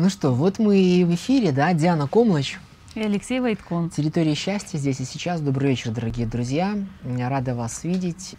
[0.00, 2.58] Ну что, вот мы в эфире, да, Диана Комлыч.
[2.94, 3.90] И Алексей Войткон.
[3.90, 5.42] Территория счастья здесь и сейчас.
[5.42, 6.74] Добрый вечер, дорогие друзья.
[7.04, 8.34] Рада вас видеть.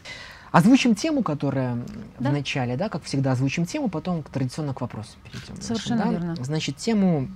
[0.52, 1.78] Озвучим тему, которая
[2.18, 2.32] да.
[2.32, 5.62] в начале, да, как всегда, озвучим тему, потом традиционно к вопросу перейдем.
[5.62, 6.28] Совершенно нашим, да?
[6.30, 6.44] верно.
[6.44, 7.28] Значит, тему,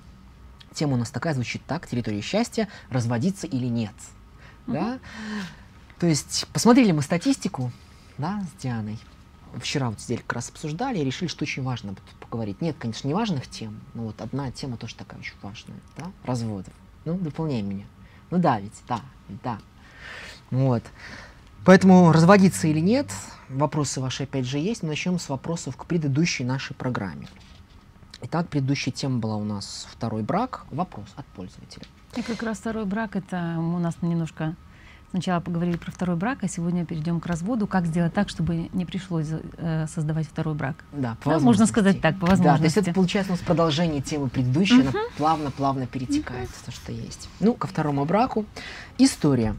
[0.74, 3.94] тема у нас такая звучит так, территория счастья, разводиться или нет.
[4.66, 4.74] Угу.
[4.76, 5.00] Да?
[6.00, 7.72] То есть, посмотрели мы статистику,
[8.18, 8.98] да, с Дианой.
[9.56, 12.62] Вчера вот сидели как раз обсуждали и решили, что очень важно поговорить.
[12.62, 16.74] Нет, конечно, не важных тем, но вот одна тема тоже такая очень важная, да, разводов.
[17.06, 17.86] Ну, дополняй меня.
[18.32, 19.02] Ну да, ведь, да,
[19.44, 19.60] да.
[20.52, 20.84] Вот.
[21.64, 23.12] Поэтому разводиться или нет,
[23.50, 24.84] вопросы ваши опять же есть.
[24.84, 27.28] Но начнем с вопросов к предыдущей нашей программе.
[28.22, 30.66] Итак, предыдущая тема была у нас второй брак.
[30.72, 31.86] Вопрос от пользователя.
[32.16, 34.56] И как раз второй брак, это у нас немножко
[35.16, 37.68] Сначала поговорили про второй брак, а сегодня перейдем к разводу.
[37.68, 40.84] Как сделать так, чтобы не пришлось э, создавать второй брак?
[40.92, 42.52] Да, по да, Можно сказать так, по возможности.
[42.52, 44.90] Да, то есть это получается у нас продолжение темы предыдущей, uh-huh.
[44.90, 46.66] она плавно-плавно перетекает uh-huh.
[46.66, 47.30] то, что есть.
[47.40, 48.46] Ну, ко второму браку.
[48.98, 49.56] История.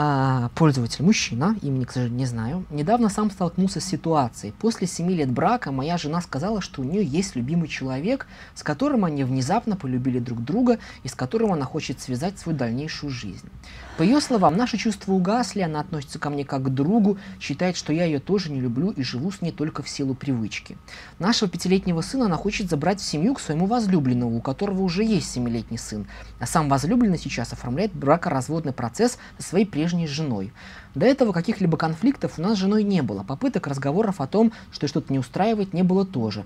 [0.00, 4.54] А, пользователь, мужчина, имени, к сожалению, не знаю, недавно сам столкнулся с ситуацией.
[4.60, 9.04] После семи лет брака моя жена сказала, что у нее есть любимый человек, с которым
[9.04, 13.48] они внезапно полюбили друг друга и с которым она хочет связать свою дальнейшую жизнь.
[13.96, 17.92] По ее словам, наши чувства угасли, она относится ко мне как к другу, считает, что
[17.92, 20.78] я ее тоже не люблю и живу с ней только в силу привычки.
[21.18, 25.28] Нашего пятилетнего сына она хочет забрать в семью к своему возлюбленному, у которого уже есть
[25.28, 26.06] семилетний сын,
[26.38, 30.52] а сам возлюбленный сейчас оформляет бракоразводный процесс со своей прежней прежней женой.
[30.94, 34.86] До этого каких-либо конфликтов у нас с женой не было, попыток разговоров о том, что
[34.86, 36.44] что-то не устраивает, не было тоже.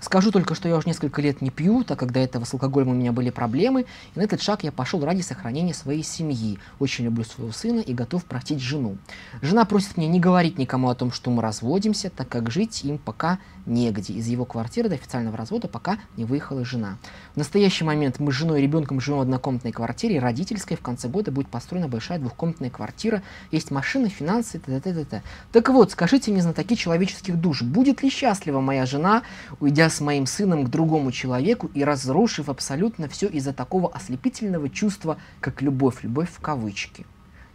[0.00, 2.88] Скажу только, что я уже несколько лет не пью, так как до этого с алкоголем
[2.88, 3.82] у меня были проблемы,
[4.14, 6.58] и на этот шаг я пошел ради сохранения своей семьи.
[6.78, 8.96] Очень люблю своего сына и готов простить жену.
[9.42, 12.98] Жена просит меня не говорить никому о том, что мы разводимся, так как жить им
[12.98, 14.14] пока негде.
[14.14, 16.98] Из его квартиры до официального развода пока не выехала жена.
[17.34, 20.76] В настоящий момент мы с женой и ребенком живем в однокомнатной квартире, родительской.
[20.76, 23.22] В конце года будет построена большая двухкомнатная квартира.
[23.50, 25.22] Есть машины, финансы, т.т.
[25.52, 29.22] Так вот, скажите мне, знатоки человеческих душ, будет ли счастлива моя жена,
[29.60, 35.18] уйдя с моим сыном к другому человеку и разрушив абсолютно все из-за такого ослепительного чувства,
[35.40, 37.06] как любовь, любовь в кавычки.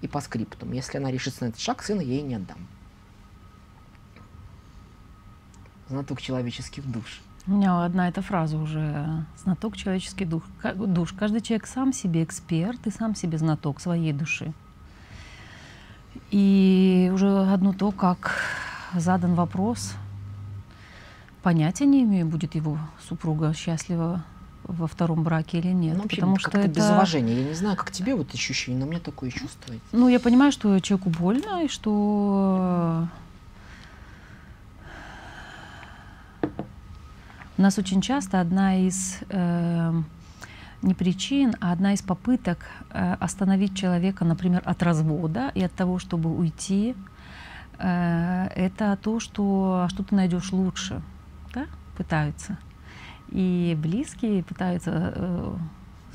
[0.01, 2.67] И по скриптам, если она решится на этот шаг, сына ей не отдам.
[5.89, 7.21] Знаток человеческих душ.
[7.47, 10.43] У меня одна эта фраза уже знаток человеческих душ.
[10.75, 11.13] душ.
[11.13, 14.51] Каждый человек сам себе эксперт и сам себе знаток своей души.
[16.31, 18.39] И уже одно то, как
[18.95, 19.93] задан вопрос,
[21.43, 24.23] понятия не имею, будет его супруга счастлива
[24.63, 25.95] во втором браке или нет.
[25.95, 27.35] Ну, вообще, потому что это без уважения.
[27.35, 29.75] Я не знаю, как тебе вот ощущение, но у меня такое чувство.
[29.91, 33.07] Ну, я понимаю, что человеку больно, и что
[37.57, 40.01] у нас очень часто одна из э,
[40.81, 45.99] не причин, а одна из попыток э, остановить человека, например, от развода и от того,
[45.99, 46.95] чтобы уйти,
[47.79, 51.01] э, это то, что а что ты найдешь лучше
[51.53, 51.65] да,
[51.97, 52.57] пытаются.
[53.29, 55.55] И близкие пытаются э,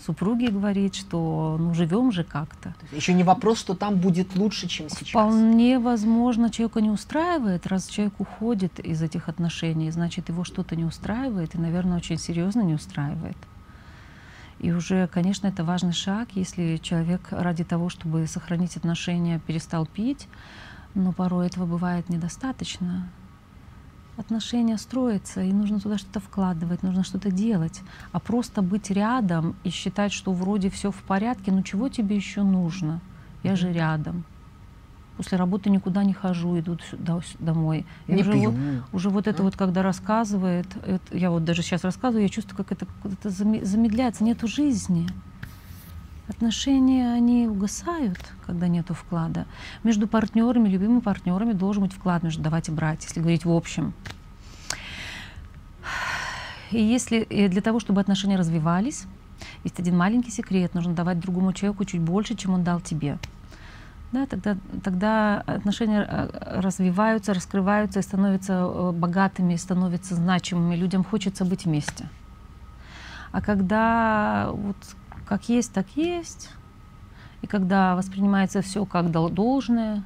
[0.04, 2.74] супруги говорить, что ну живем же как-то.
[2.92, 5.08] Еще не вопрос, что там будет лучше, чем сейчас.
[5.08, 7.66] Вполне возможно, человека не устраивает.
[7.66, 12.62] Раз человек уходит из этих отношений, значит, его что-то не устраивает, и, наверное, очень серьезно
[12.62, 13.36] не устраивает.
[14.58, 20.28] И уже, конечно, это важный шаг, если человек ради того, чтобы сохранить отношения, перестал пить,
[20.94, 23.08] но порой этого бывает недостаточно
[24.16, 27.80] отношения строятся, и нужно туда что-то вкладывать, нужно что-то делать.
[28.12, 32.42] А просто быть рядом и считать, что вроде все в порядке, ну чего тебе еще
[32.42, 33.00] нужно?
[33.42, 34.24] Я же рядом.
[35.16, 37.84] После работы никуда не хожу, иду сюда, домой.
[38.06, 38.50] И не уже, пью.
[38.50, 42.56] Вот, уже вот это вот, когда рассказывает, это, я вот даже сейчас рассказываю, я чувствую,
[42.56, 45.06] как это, это замедляется, нету жизни.
[46.30, 49.46] Отношения, они угасают, когда нету вклада.
[49.82, 53.92] Между партнерами, любимыми партнерами должен быть вклад между давать и брать, если говорить в общем.
[56.70, 59.06] И если и для того, чтобы отношения развивались,
[59.64, 63.18] есть один маленький секрет, нужно давать другому человеку чуть больше, чем он дал тебе.
[64.12, 70.76] Да, тогда, тогда отношения э, развиваются, раскрываются и становятся э, богатыми, становятся значимыми.
[70.76, 72.08] Людям хочется быть вместе.
[73.32, 74.76] А когда вот
[75.30, 76.50] как есть, так есть.
[77.40, 80.02] И когда воспринимается все как должное,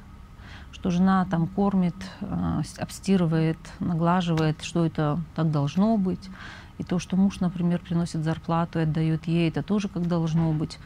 [0.71, 6.29] что жена там кормит, э, обстирывает, наглаживает, что это так должно быть.
[6.77, 10.77] И то, что муж, например, приносит зарплату и отдает ей, это тоже как должно быть.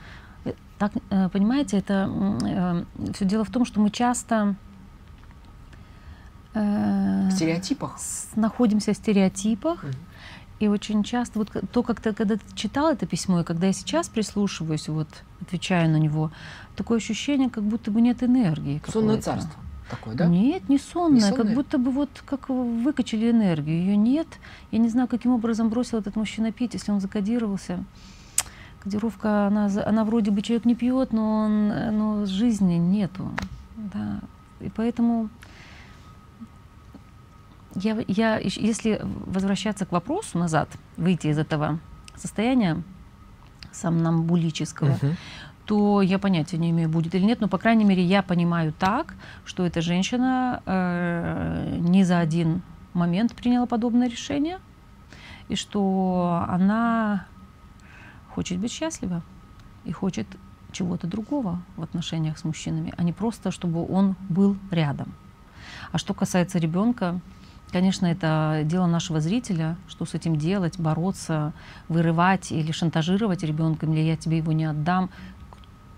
[0.45, 4.55] Э, так, э, понимаете, это все дело в том, что мы часто
[6.53, 7.97] в стереотипах
[8.35, 9.83] находимся в стереотипах.
[9.83, 9.91] Угу
[10.59, 13.73] И очень часто, вот то, как ты, когда ты читал это письмо, и когда я
[13.73, 15.07] сейчас прислушиваюсь, вот,
[15.41, 16.31] отвечаю на него,
[16.75, 18.81] такое ощущение, как будто бы нет энергии.
[18.91, 19.59] Сонное царство
[19.89, 20.25] такое, да?
[20.27, 21.37] Нет, не сонная, сонная?
[21.45, 23.77] как будто бы вот как выкачали энергию.
[23.79, 24.27] Ее нет.
[24.71, 27.83] Я не знаю, каким образом бросил этот мужчина пить, если он закодировался.
[28.81, 31.67] Кодировка, она, она вроде бы человек не пьет, но, он,
[31.97, 33.29] но жизни нету.
[33.75, 34.21] Да.
[34.61, 35.29] И поэтому
[37.81, 41.79] я, я, если возвращаться к вопросу назад, выйти из этого
[42.15, 42.81] состояния
[43.71, 45.17] сомнамбулического, Мгм.
[45.65, 49.13] то я понятия не имею, будет или нет, но, по крайней мере, я понимаю так,
[49.45, 52.61] что эта женщина э, не за один
[52.93, 54.59] момент приняла подобное решение,
[55.47, 57.25] и что она
[58.35, 59.21] хочет быть счастлива
[59.85, 60.27] и хочет
[60.71, 65.13] чего-то другого в отношениях с мужчинами, а не просто, чтобы он был рядом.
[65.91, 67.19] А что касается ребенка,
[67.71, 71.53] конечно, это дело нашего зрителя, что с этим делать, бороться,
[71.87, 75.09] вырывать или шантажировать ребенком, или я тебе его не отдам,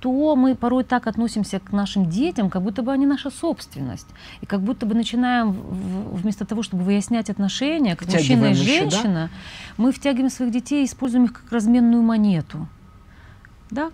[0.02, 4.08] то мы порой так относимся к нашим детям, как будто бы они наша собственность.
[4.42, 9.30] И как будто бы начинаем, вместо того, чтобы выяснять отношения, как мужчина и еще, да?
[9.78, 12.68] мы втягиваем своих детей и используем их как разменную монету.
[13.70, 13.92] Да?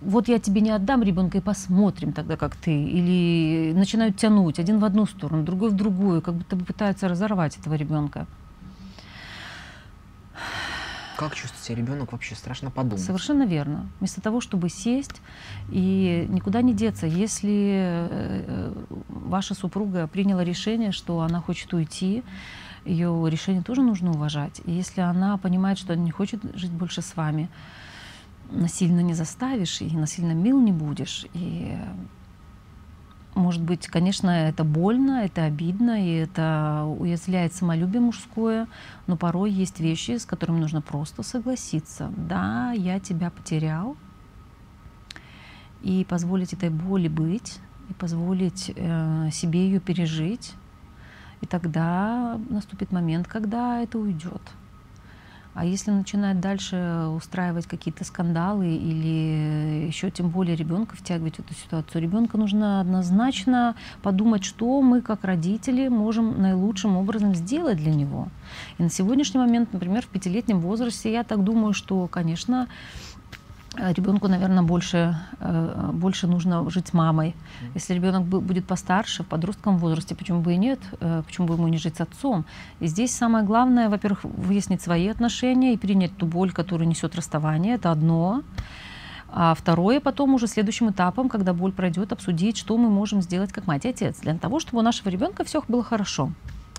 [0.00, 2.72] Вот я тебе не отдам ребенка и посмотрим тогда, как ты.
[2.72, 7.58] Или начинают тянуть один в одну сторону, другой в другую, как будто бы пытаются разорвать
[7.58, 8.26] этого ребенка.
[11.20, 12.34] Как чувствует себя ребенок вообще?
[12.34, 13.04] Страшно подумать.
[13.04, 13.90] Совершенно верно.
[13.98, 15.20] Вместо того, чтобы сесть
[15.68, 18.72] и никуда не деться, если э,
[19.08, 22.22] ваша супруга приняла решение, что она хочет уйти,
[22.86, 24.62] ее решение тоже нужно уважать.
[24.64, 27.50] И если она понимает, что она не хочет жить больше с вами,
[28.50, 31.26] насильно не заставишь и насильно мил не будешь.
[31.34, 31.76] И
[33.34, 38.66] может быть, конечно, это больно, это обидно, и это уязвляет самолюбие мужское,
[39.06, 42.12] но порой есть вещи, с которыми нужно просто согласиться.
[42.16, 43.96] Да, я тебя потерял,
[45.82, 47.58] и позволить этой боли быть,
[47.88, 50.52] и позволить э, себе ее пережить,
[51.40, 54.42] и тогда наступит момент, когда это уйдет.
[55.52, 61.54] А если начинать дальше устраивать какие-то скандалы или еще тем более ребенка втягивать в эту
[61.54, 68.28] ситуацию, ребенка нужно однозначно подумать, что мы как родители можем наилучшим образом сделать для него.
[68.78, 72.68] И на сегодняшний момент, например, в пятилетнем возрасте, я так думаю, что, конечно,
[73.76, 77.34] ребенку, наверное, больше, э, больше нужно жить с мамой.
[77.74, 81.54] Если ребенок бу- будет постарше, в подростковом возрасте, почему бы и нет, э, почему бы
[81.54, 82.44] ему не жить с отцом.
[82.80, 87.74] И здесь самое главное, во-первых, выяснить свои отношения и принять ту боль, которую несет расставание.
[87.76, 88.42] Это одно.
[89.32, 93.66] А второе, потом уже следующим этапом, когда боль пройдет, обсудить, что мы можем сделать как
[93.68, 96.32] мать и отец, для того, чтобы у нашего ребенка все было хорошо.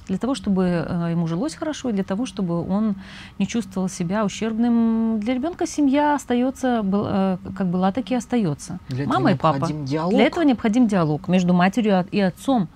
[0.08, 2.96] Для того, чтобы э, ему жилось хорошо, и для того, чтобы он
[3.40, 5.20] не чувствовал себя ущербным.
[5.20, 8.80] Для ребенка семья остается, э, как была, так и остается.
[8.90, 9.72] Для Мама и папа.
[9.72, 10.14] диалог.
[10.14, 12.68] Для этого необходим диалог между матерью и отцом.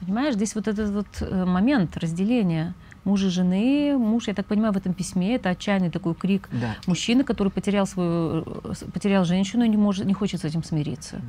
[0.00, 2.74] Понимаешь, здесь вот этот вот э, момент разделения
[3.04, 3.96] мужа и жены.
[3.96, 6.74] Муж, я так понимаю, в этом письме это отчаянный такой крик Да.
[6.86, 8.44] мужчины, который потерял свою,
[8.92, 11.20] потерял женщину и не может, не хочет с этим смириться.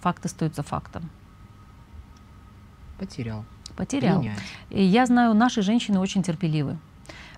[0.00, 1.08] Факт остается фактом.
[3.00, 3.46] Потерял.
[3.76, 4.20] Потерял.
[4.20, 4.38] Принять.
[4.68, 6.76] И я знаю, наши женщины очень терпеливы.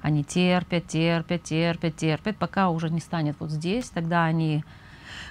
[0.00, 3.88] Они терпят, терпят, терпят, терпят, пока уже не станет вот здесь.
[3.90, 4.64] Тогда они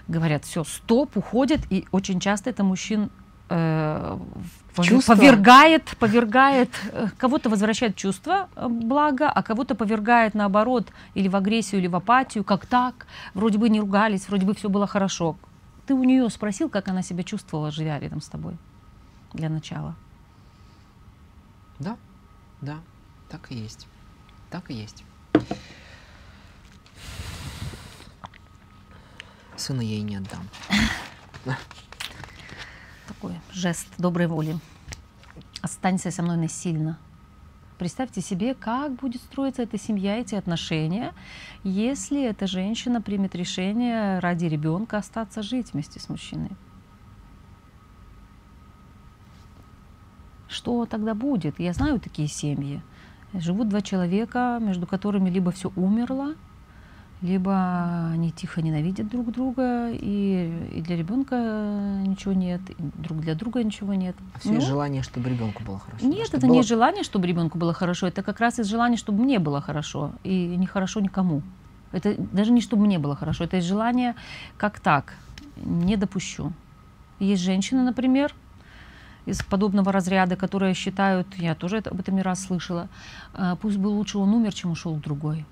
[0.07, 1.59] говорят, все, стоп, уходят.
[1.69, 3.09] И очень часто это мужчин
[3.50, 4.17] э,
[5.05, 11.81] повергает, повергает, э, кого-то возвращает чувство э, блага, а кого-то повергает наоборот или в агрессию,
[11.81, 15.35] или в апатию, как так, вроде бы не ругались, вроде бы все было хорошо.
[15.88, 18.53] Ты у нее спросил, как она себя чувствовала, живя рядом с тобой,
[19.33, 19.95] для начала.
[21.81, 21.97] Да,
[22.61, 22.79] да,
[23.27, 23.88] так и есть.
[24.51, 25.03] Так и есть.
[29.55, 30.47] Сына ей не отдам.
[33.07, 34.59] такой жест доброй воли.
[35.63, 37.00] Останься со мной насильно.
[37.79, 41.15] Представьте себе, как будет строиться эта семья, эти отношения,
[41.63, 46.51] если эта женщина примет решение ради ребенка остаться жить вместе с мужчиной.
[50.51, 51.60] Что тогда будет?
[51.60, 52.81] Я знаю такие семьи.
[53.34, 56.36] Живут два человека, между которыми либо все умерло,
[57.22, 61.36] либо они тихо ненавидят друг друга, и, и для ребенка
[62.05, 64.15] ничего нет, и друг для друга ничего нет.
[64.36, 66.05] А все Ну, желание, чтобы ребенку было хорошо.
[66.05, 68.98] нет, чтобы это было- не желание, чтобы ребенку было хорошо, это как раз из желания,
[68.98, 71.41] чтобы мне было хорошо, и не хорошо никому.
[71.93, 74.15] Это даже не чтобы мне было хорошо, это из желания
[74.58, 75.13] как так,
[75.55, 76.51] не допущу.
[77.20, 78.34] Есть женщина, например,
[79.25, 82.90] из подобного разряда, которые считают, я тоже это, об этом не раз слышала,
[83.34, 85.46] э, пусть бы лучше он умер, чем ушел другой.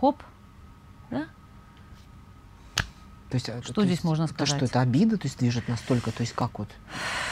[0.00, 0.22] Хоп,
[1.10, 1.26] да?
[3.32, 4.62] То есть, а, Что то здесь есть можно это что, сказать?
[4.68, 6.68] это обида, то есть движет настолько, то есть как вот?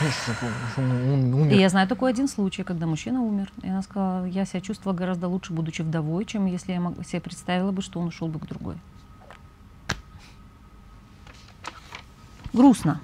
[0.01, 1.53] Ну, что, что он, умер.
[1.53, 3.53] И я знаю такой один случай, когда мужчина умер.
[3.63, 7.71] И она сказала, я себя чувствовала гораздо лучше, будучи вдовой, чем если я себе представила
[7.71, 8.77] бы, что он ушел бы к другой.
[12.55, 13.01] Грустно.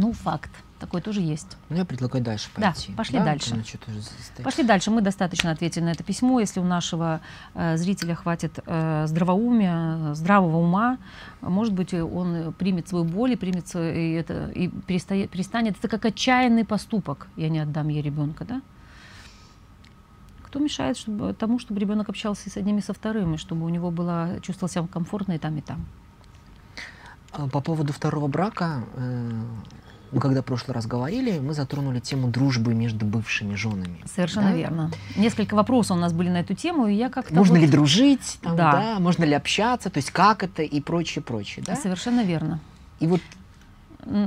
[0.00, 0.50] Ну, факт.
[0.78, 1.56] Такой тоже есть.
[1.70, 2.92] Ну, я предлагаю дальше Да, пойти.
[2.92, 3.56] пошли дальше.
[3.56, 4.44] Ну, что-то уже застоялось.
[4.44, 4.92] Пошли дальше.
[4.92, 6.38] Мы достаточно ответили на это письмо.
[6.38, 7.20] Если у нашего
[7.54, 10.98] э, зрителя хватит э, здравоумия, здравого ума,
[11.40, 15.76] может быть, он примет свою боль и примет свою- и это и перестае- перестанет.
[15.78, 17.26] Это как отчаянный поступок.
[17.34, 18.62] Я не отдам ей ребенка, да?
[20.44, 23.66] Кто мешает чтобы, тому, чтобы ребенок общался и с одним и со вторым, и чтобы
[23.66, 25.84] у него было чувствовал себя комфортно и там, и там?
[27.32, 29.30] А По поводу второго брака, э,
[30.12, 34.02] мы когда в прошлый раз говорили, мы затронули тему дружбы между бывшими женами.
[34.06, 34.56] Совершенно Да?
[34.56, 34.90] верно.
[35.16, 38.38] Несколько вопросов у нас были на эту тему, и я как-то Можно вот- ли дружить,
[38.42, 38.72] там, Да.
[38.72, 38.98] да.
[39.00, 41.76] можно ли общаться, то есть как это и прочее, прочее, да?
[41.76, 42.60] Совершенно верно.
[43.00, 43.20] И вот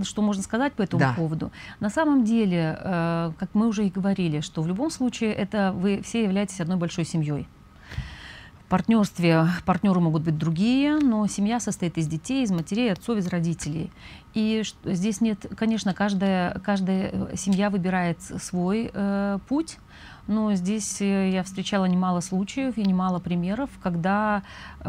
[0.04, 1.14] что можно сказать по этому Да.
[1.14, 1.52] поводу?
[1.80, 6.02] На самом деле, э, как мы уже и говорили, что в любом случае это вы
[6.04, 7.48] все являетесь одной большой семьей.
[8.72, 13.92] Партнерстве партнеры могут быть другие, но семья состоит из детей, из матерей, отцов, из родителей.
[14.34, 19.78] И здесь нет, конечно, каждая, каждая э, семья выбирает свой э, путь,
[20.28, 24.42] но здесь э, я встречала немало случаев и немало примеров, когда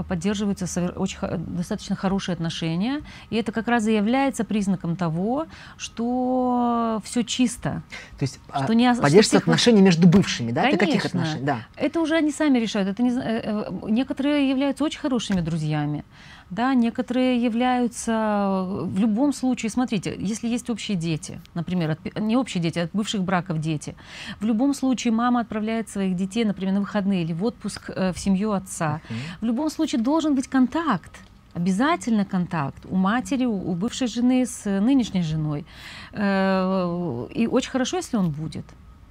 [0.08, 5.46] поддерживаются очень достаточно хорошие отношения, и это как раз и является признаком того,
[5.76, 7.82] что все чисто.
[8.18, 10.70] то есть а, Что не что поддерживаются вот- отношения между бывшими, да?
[10.70, 11.20] Ты каких Конечно.
[11.20, 11.44] отношений?
[11.44, 11.58] Да.
[11.76, 12.88] Это уже они сами решают.
[12.88, 16.04] Это не, э, э, некоторые являются очень хорошими друзьями.
[16.50, 22.36] Да, некоторые являются э, в любом случае, смотрите, если есть общие дети, например, от не
[22.36, 23.94] общие дети, а от бывших браков дети,
[24.38, 28.18] в любом случае мама отправляет своих детей, например, на выходные или в отпуск э, в
[28.18, 29.00] семью отца.
[29.08, 29.18] Мгм.
[29.40, 31.10] В любом случае должен быть контакт.
[31.54, 35.64] Обязательно контакт у матери, у бывшей жены с нынешней женой.
[36.12, 38.64] Э, И очень хорошо, если он будет.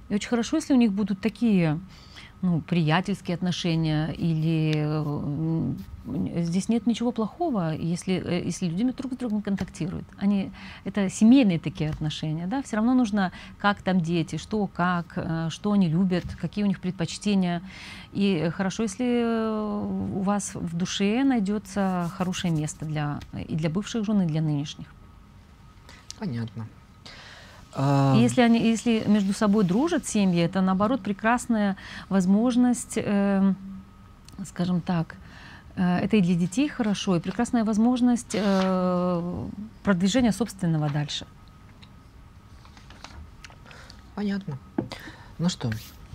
[0.08, 1.78] И очень хорошо, если у них будут такие
[2.42, 5.72] ну, приятельские отношения или э,
[6.04, 10.04] здесь нет ничего плохого, если, э, если люди друг с другом контактируют.
[10.18, 10.50] Они,
[10.84, 15.72] это семейные такие отношения, да, все равно нужно, как там дети, что, как, э, что
[15.72, 17.62] они любят, какие у них предпочтения.
[18.12, 24.04] И хорошо, если э, у вас в душе найдется хорошее место для, и для бывших
[24.04, 24.86] жен, и для нынешних.
[26.18, 26.66] Понятно.
[27.74, 31.76] А, если они, если между собой дружат семьи, это наоборот прекрасная
[32.08, 33.54] возможность, э,
[34.44, 35.16] скажем так,
[35.76, 39.46] это и для детей хорошо, и прекрасная возможность э,
[39.82, 41.26] продвижения собственного дальше.
[44.14, 44.58] Понятно.
[45.38, 45.70] Ну что,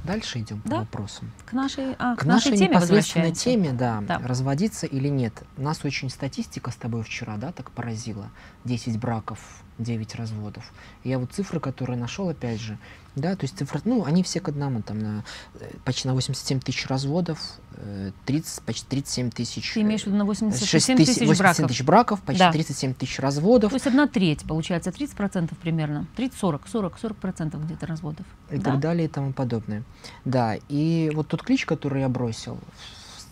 [0.06, 0.78] дальше идем по Да.
[0.80, 1.32] вопросам.
[1.46, 3.44] К нашей, а, к К нашей, нашей теме непосредственной возвращаемся.
[3.44, 4.20] теме, да, Да.
[4.28, 5.34] разводиться или нет.
[5.58, 8.30] Нас очень статистика с тобой вчера, да, так поразила.
[8.68, 9.40] 10 браков,
[9.80, 10.72] 9 разводов.
[11.04, 12.78] Я вот цифры, которые нашел, опять же,
[13.16, 15.24] да, то есть цифры, ну, они все к одному, там, на,
[15.60, 17.40] э, почти на 87 тысяч разводов,
[17.76, 19.74] э, 30, почти 37 тысяч...
[19.74, 21.68] Ты имеешь в виду на э, 87 6 тысяч, тысяч, 87 браков?
[21.68, 22.52] тысяч браков, почти Да.
[22.52, 26.06] 37 тысяч разводов То есть одна треть, получается, 30% примерно.
[26.16, 28.26] 30-40, 40-40% где-то разводов.
[28.52, 28.72] и да?
[28.72, 29.84] так далее и тому подобное.
[30.24, 32.60] Да, и вот тот клич, который я бросил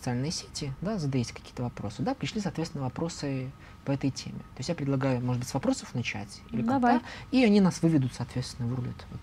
[0.06, 3.50] социальные сети, да, задайте какие-то вопросы, да, пришли, соответственно, вопросы
[3.84, 4.38] по этой теме.
[4.38, 6.98] То есть я предлагаю, может быть, с вопросов начать, или как, Давай.
[7.00, 9.20] да, и они нас выведут, соответственно, вырулят вот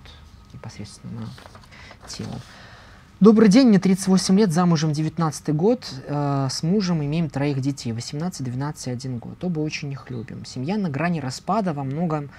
[0.51, 2.33] непосредственно на тему.
[3.21, 8.43] Добрый день, мне 38 лет, замужем 19 год, э, с мужем имеем троих детей, 18,
[8.43, 9.41] 12 и 1 год.
[9.41, 10.43] Оба очень их любим.
[10.43, 12.29] Семья на грани распада во многом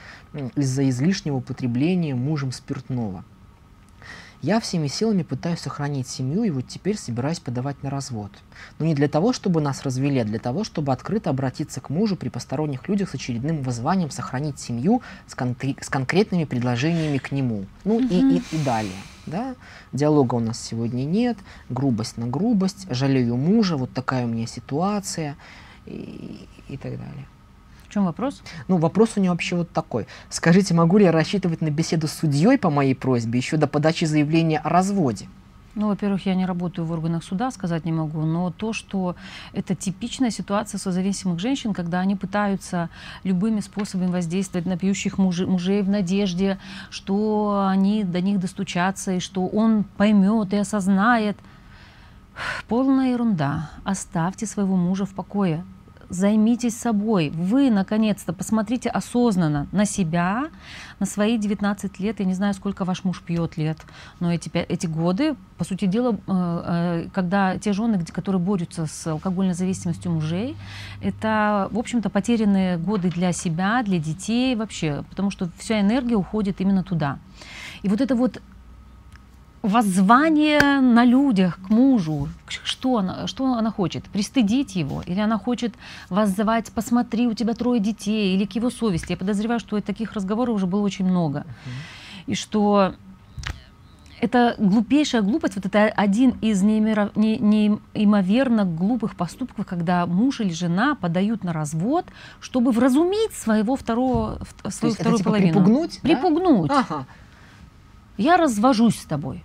[0.54, 3.24] из-за излишнего употребления мужем спиртного.
[4.44, 8.30] Я всеми силами пытаюсь сохранить семью и вот теперь собираюсь подавать на развод.
[8.78, 12.14] Но не для того, чтобы нас развели, а для того, чтобы открыто обратиться к мужу
[12.14, 17.64] при посторонних людях с очередным воззванием сохранить семью с, конкре- с конкретными предложениями к нему.
[17.84, 18.92] Ну и, и, и далее.
[19.24, 19.54] Да?
[19.94, 21.38] Диалога у нас сегодня нет,
[21.70, 25.36] грубость на грубость, жалею мужа, вот такая у меня ситуация
[25.86, 27.26] и, и так далее.
[27.94, 28.42] Чем вопрос?
[28.66, 30.08] Ну, вопрос у нее вообще вот такой.
[30.28, 34.04] Скажите, могу ли я рассчитывать на беседу с судьей по моей просьбе еще до подачи
[34.04, 35.28] заявления о разводе?
[35.76, 39.14] Ну, во-первых, я не работаю в органах суда, сказать не могу, но то, что
[39.52, 42.90] это типичная ситуация созависимых женщин, когда они пытаются
[43.22, 46.58] любыми способами воздействовать на пьющих мужи- мужей в надежде,
[46.90, 51.36] что они до них достучатся, и что он поймет и осознает.
[52.66, 53.70] Полная ерунда.
[53.84, 55.64] Оставьте своего мужа в покое.
[56.08, 57.30] Займитесь собой.
[57.30, 60.48] Вы, наконец-то, посмотрите осознанно на себя,
[61.00, 62.20] на свои 19 лет.
[62.20, 63.78] Я не знаю, сколько ваш муж пьет лет,
[64.20, 69.06] но эти, эти годы, по сути дела, э, э, когда те жены, которые борются с
[69.06, 70.56] алкогольной зависимостью мужей,
[71.02, 76.60] это, в общем-то, потерянные годы для себя, для детей вообще, потому что вся энергия уходит
[76.60, 77.18] именно туда.
[77.82, 78.40] И вот это вот
[79.64, 82.28] воззвание на людях к мужу.
[82.46, 84.04] Что она, что она хочет?
[84.04, 85.02] Пристыдить его?
[85.06, 85.74] Или она хочет
[86.10, 89.12] воззвать, посмотри, у тебя трое детей, или к его совести?
[89.12, 91.38] Я подозреваю, что таких разговоров уже было очень много.
[91.38, 92.24] Uh-huh.
[92.26, 92.94] И что
[94.20, 101.42] это глупейшая глупость, вот это один из неимоверно глупых поступков, когда муж или жена подают
[101.42, 102.04] на развод,
[102.40, 105.52] чтобы вразумить своего второго, свою вторую это, типа, половину.
[105.52, 106.00] Припугнуть?
[106.02, 106.68] Припугнуть.
[106.68, 106.80] Да?
[106.80, 107.06] Ага.
[108.18, 109.42] Я развожусь с тобой.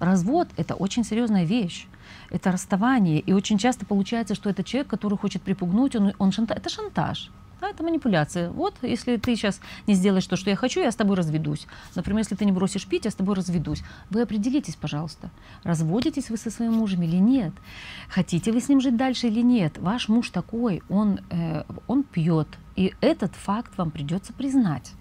[0.00, 1.86] Развод— это очень серьезная вещь.
[2.30, 3.20] Это расставание.
[3.20, 6.54] И очень часто получается, что это человек, который хочет припугнуть, он, он шанта...
[6.54, 7.30] это шантаж.
[7.60, 8.50] Да, это манипуляция.
[8.50, 11.66] Вот, если ты сейчас не сделаешь то, что я хочу, я с тобой разведусь.
[11.96, 13.82] Например, если ты не бросишь пить, я с тобой разведусь.
[14.10, 15.30] Вы определитесь, пожалуйста,
[15.64, 17.52] разводитесь вы со своим мужем или нет.
[18.08, 19.78] Хотите вы с ним жить дальше или нет.
[19.78, 22.46] Ваш муж такой, он, э, он пьет.
[22.76, 24.92] И этот факт вам придется признать.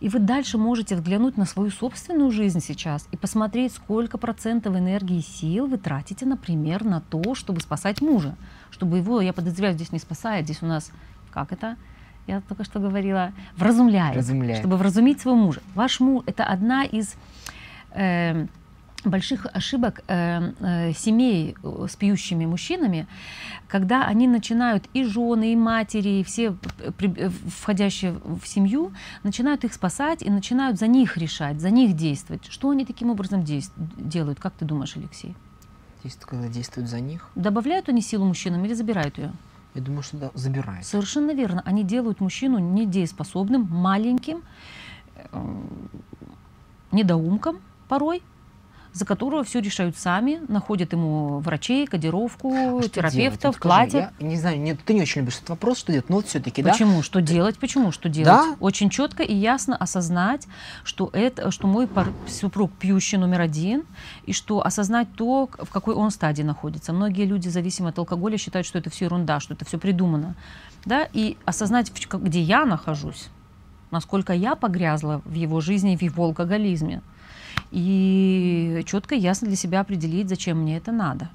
[0.00, 5.18] И вы дальше можете взглянуть на свою собственную жизнь сейчас и посмотреть, сколько процентов энергии
[5.18, 8.36] и сил вы тратите, например, на то, чтобы спасать мужа.
[8.70, 10.90] Чтобы его, я подозреваю, здесь не спасает, здесь у нас,
[11.30, 11.76] как это,
[12.26, 14.14] я только что говорила, вразумляет.
[14.14, 14.58] Вразумляет.
[14.58, 15.60] Чтобы вразумить своего мужа.
[15.74, 17.14] Ваш муж— это одна из...
[17.92, 18.46] Э,
[19.10, 23.06] больших ошибок э, э, семей э, с пьющими мужчинами,
[23.68, 26.52] когда они начинают и жены, и матери, и все
[26.96, 31.96] при, э, входящие в семью, начинают их спасать и начинают за них решать, за них
[31.96, 32.46] действовать.
[32.50, 33.44] Что они таким образом
[33.96, 34.40] делают?
[34.40, 35.34] Как ты думаешь, Алексей?
[36.02, 37.28] Действуют, когда действуют за них.
[37.34, 39.32] Добавляют они силу мужчинам или забирают ее?
[39.74, 40.86] Я думаю, что да, забирают.
[40.86, 41.62] Совершенно верно.
[41.66, 44.42] Они делают мужчину недееспособным, маленьким,
[45.16, 45.54] э,
[46.92, 48.22] недоумком порой,
[48.96, 54.10] за которого все решают сами, находят ему врачей, кодировку, а терапевтов, платят.
[54.18, 56.62] Я не знаю, нет, ты не очень любишь этот вопрос, что делать, но вот все-таки,
[56.62, 56.72] да?
[56.72, 57.02] Почему?
[57.02, 57.58] Что делать?
[57.58, 57.92] Почему?
[57.92, 58.26] Что делать?
[58.26, 58.56] Да?
[58.58, 60.48] Очень четко и ясно осознать,
[60.82, 63.84] что это, что мой пар, супруг пьющий номер один,
[64.24, 66.94] и что осознать то, в какой он стадии находится.
[66.94, 70.36] Многие люди, зависимые от алкоголя, считают, что это все ерунда, что это все придумано.
[70.86, 71.06] Да?
[71.12, 73.28] И осознать, где я нахожусь,
[73.90, 77.02] насколько я погрязла в его жизни, в его алкоголизме
[77.70, 81.28] и четко и ясно для себя определить, зачем мне это надо.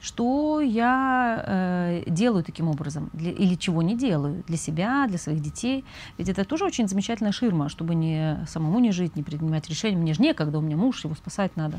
[0.00, 5.40] Что я э, делаю таким образом, для, или чего не делаю для себя, для своих
[5.40, 5.84] детей.
[6.18, 9.96] Ведь это тоже очень замечательная ширма, чтобы не самому не жить, не принимать решения.
[9.96, 11.78] Мне же некогда, у меня муж, его спасать надо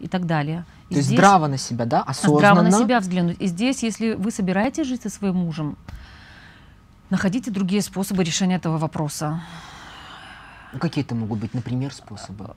[0.00, 0.64] и так далее.
[0.88, 2.38] И То здесь, есть здраво на себя, да, осознанно?
[2.38, 3.36] Здраво на себя взглянуть.
[3.40, 5.76] И здесь, если вы собираетесь жить со своим мужем,
[7.10, 9.40] находите другие способы решения этого вопроса.
[10.74, 12.50] Ну, какие это могут быть, например, способы?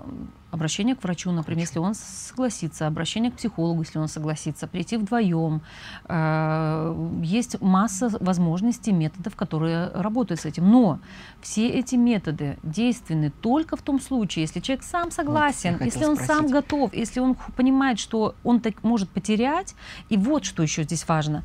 [0.49, 5.61] Обращение к врачу, например, если он согласится, обращение к психологу, если он согласится, прийти вдвоем.
[6.05, 10.67] Э, есть масса возможностей, методов, которые работают с этим.
[10.71, 10.99] Но
[11.41, 16.15] все эти методы действенны только в том случае, если человек сам согласен, вот, если он
[16.15, 16.35] спросить.
[16.35, 19.75] сам готов, если он понимает, что он так может потерять.
[20.09, 21.43] И вот что еще здесь важно.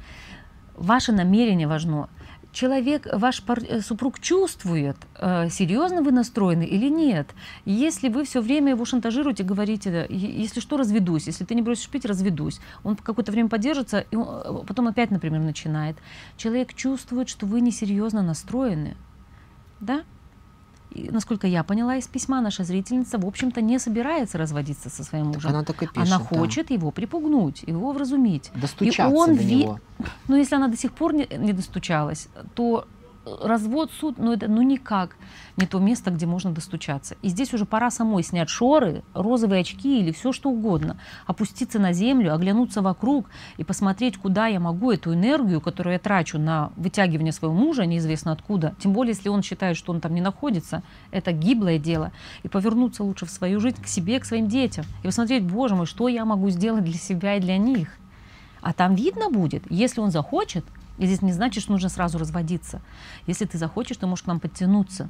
[0.75, 2.09] Ваше намерение важно
[2.53, 7.35] человек, ваш пар, э, супруг чувствует, э, серьезно вы настроены или нет.
[7.65, 12.05] Если вы все время его шантажируете, говорите, если что, разведусь, если ты не бросишь пить,
[12.05, 12.61] разведусь.
[12.85, 15.97] Он какое-то время поддержится, и он, э, потом опять, например, начинает.
[16.37, 18.97] Человек чувствует, что вы несерьезно настроены.
[19.81, 20.05] Да?
[20.95, 25.27] И, насколько я поняла из письма, наша зрительница, в общем-то, не собирается разводиться со своим
[25.27, 25.43] мужем.
[25.43, 26.75] Так она так и пишет, Она хочет да.
[26.75, 28.51] его припугнуть, его вразумить.
[28.55, 29.81] Достучаться и он до него.
[30.29, 32.87] Ну, если она до сих пор не, не достучалась, то
[33.25, 35.17] развод, суд, ну это ну никак
[35.57, 37.17] не то место, где можно достучаться.
[37.23, 41.93] И здесь уже пора самой снять шоры, розовые очки или все что угодно, опуститься на
[41.93, 43.27] землю, оглянуться вокруг
[43.59, 48.33] и посмотреть, куда я могу эту энергию, которую я трачу на вытягивание своего мужа, неизвестно
[48.33, 52.49] откуда, тем более, если он считает, что он там не находится, это гиблое дело, и
[52.49, 56.09] повернуться лучше в свою жизнь к себе, к своим детям, и посмотреть, боже мой, что
[56.09, 57.97] я могу сделать для себя и для них.
[58.63, 60.65] А там видно будет, если он захочет,
[61.03, 62.81] и здесь не значит, что нужно сразу разводиться.
[63.27, 65.09] Если ты захочешь, ты можешь к нам подтянуться.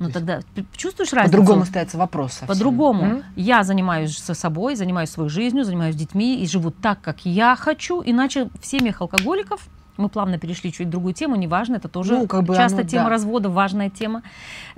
[0.00, 0.40] Ну тогда
[0.76, 1.38] чувствуешь разницу?
[1.38, 2.40] По-другому остается вопрос.
[2.48, 3.04] По-другому.
[3.04, 3.24] Mm-hmm.
[3.36, 8.02] Я занимаюсь со собой, занимаюсь своей жизнью, занимаюсь детьми и живу так, как я хочу.
[8.04, 12.26] Иначе в семьях алкоголиков мы плавно перешли чуть в другую тему, неважно, это тоже ну,
[12.26, 13.10] как бы часто оно, тема да.
[13.10, 14.22] развода, важная тема.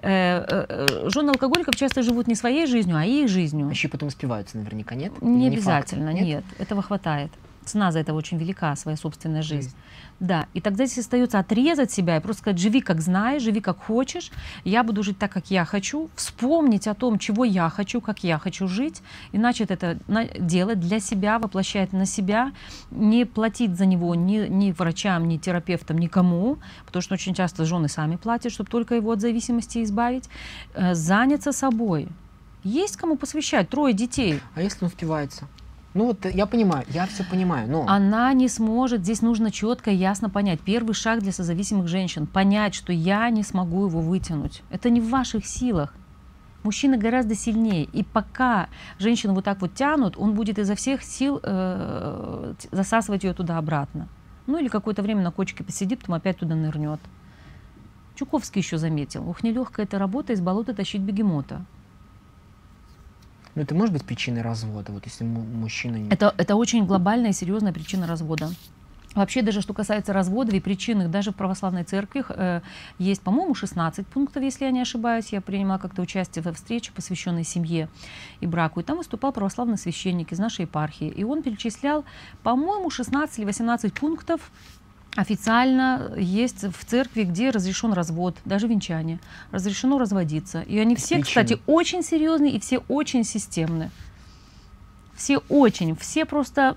[0.03, 3.69] Э, э, э, жены алкоголиков часто живут не своей жизнью, а их жизнью.
[3.69, 5.13] А еще потом спиваются наверняка, нет?
[5.23, 6.27] Не, не обязательно, факт, нет?
[6.27, 7.31] нет, этого хватает.
[7.65, 9.75] Цена за это очень велика, своя собственная жизнь.
[10.21, 13.79] Да, и тогда здесь остается отрезать себя и просто сказать, живи как знаешь, живи как
[13.79, 14.31] хочешь,
[14.65, 18.39] я буду жить так, как я хочу, вспомнить о том, чего я хочу, как я
[18.39, 19.99] хочу жить, и начать это
[20.39, 22.53] делать для себя, воплощать на себя,
[22.91, 27.89] не платить за него ни, ни врачам, ни терапевтам, никому, потому что очень часто жены
[27.89, 30.29] сами платят, чтобы только его от зависимости избавить,
[30.75, 32.09] э, заняться собой.
[32.63, 34.41] Есть кому посвящать, трое детей.
[34.55, 35.49] А если он впивается?
[35.95, 37.87] Ну вот я понимаю, я все понимаю, но...
[37.87, 40.61] Она не сможет, здесь нужно четко и ясно понять.
[40.61, 44.63] Первый шаг для созависимых женщин– понять, что я не смогу его вытянуть.
[44.71, 45.95] Это не в ваших силах.
[46.65, 47.85] Мужчина гораздо сильнее.
[47.85, 53.33] И пока женщину вот так вот тянут, он будет изо всех сил э, засасывать ее
[53.33, 54.09] туда-обратно.
[54.49, 57.01] Ну или какое-то время на кочке посидит, потом опять туда нырнет.
[58.17, 59.29] Чуковский еще заметил.
[59.29, 61.65] Ух, нелегкая эта работа из болота тащить бегемота.
[63.55, 65.97] Но это может быть причиной развода, вот если мужчина...
[65.97, 66.09] Не...
[66.11, 68.51] Это, это очень глобальная и серьезная причина развода.
[69.15, 72.61] Вообще, даже что касается разводов и причин их, даже в православной церкви э,
[72.99, 75.29] есть, по-моему, 16 пунктов, если я не ошибаюсь.
[75.29, 77.89] Я принимала как-то участие во встрече, посвященной семье
[78.41, 78.81] и браку.
[78.81, 81.09] И там выступал православный священник из нашей епархии.
[81.09, 82.05] И он перечислял,
[82.43, 84.51] по-моему, 16 или 18 пунктов
[85.17, 89.19] официально есть в церкви, где разрешен развод, даже венчание,
[89.51, 90.63] разрешено разводиться.
[90.63, 91.25] И они все, Причины.
[91.25, 93.91] кстати, очень серьезные и все очень системные.
[95.15, 96.75] Все очень, все просто...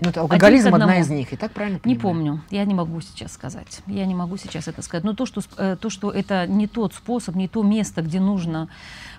[0.00, 1.96] Ну, это алкоголизм одна из них, и так правильно понимаю?
[1.96, 3.82] Не помню, я не могу сейчас сказать.
[3.86, 5.04] Я не могу сейчас это сказать.
[5.04, 8.68] Но то, что, э, то, что это не тот способ, не то место, где нужно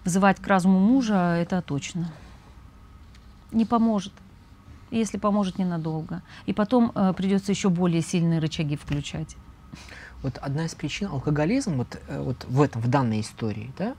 [0.03, 2.11] вызывать к разуму мужа, это точно.
[3.51, 4.11] Не поможет
[4.91, 6.21] если поможет ненадолго.
[6.45, 9.35] И потом э, придется еще более сильные рычаги включать.
[10.21, 13.95] Вот одна из причин алкоголизм вот, э, вот в этом, в данной истории, да,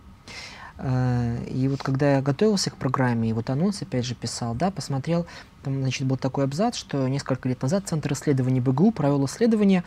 [0.79, 4.71] э, и вот когда я готовился к программе, и вот анонс опять же писал, да,
[4.71, 5.27] посмотрел,
[5.63, 9.85] там, значит, был такой абзац, что несколько лет назад Центр исследований БГУ провел исследование,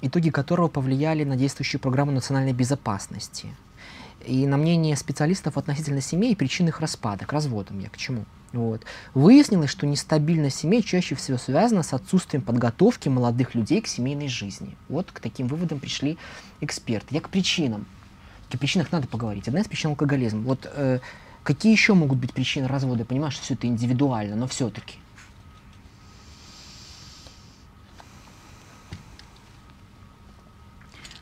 [0.00, 3.54] итоги которого повлияли на действующую программу национальной безопасности.
[4.26, 8.24] И на мнение специалистов относительно семей и причин их распада, к разводам я к чему.
[8.52, 8.82] Вот.
[9.14, 14.76] Выяснилось, что нестабильность семей чаще всего связана с отсутствием подготовки молодых людей к семейной жизни.
[14.88, 16.16] Вот к таким выводам пришли
[16.60, 17.14] эксперты.
[17.14, 17.86] Я к причинам.
[18.50, 19.46] О причинах надо поговорить.
[19.48, 20.42] Одна из причин алкоголизм.
[20.42, 21.00] Вот э,
[21.42, 23.00] какие еще могут быть причины развода?
[23.00, 24.96] Я понимаю, что все это индивидуально, но все-таки.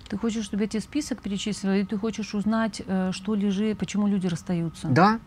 [0.08, 4.06] Ты хочешь, чтобы я тебе список перечислила, или ты хочешь узнать, э, что лежит, почему
[4.06, 4.88] люди расстаются?
[4.88, 5.20] Да.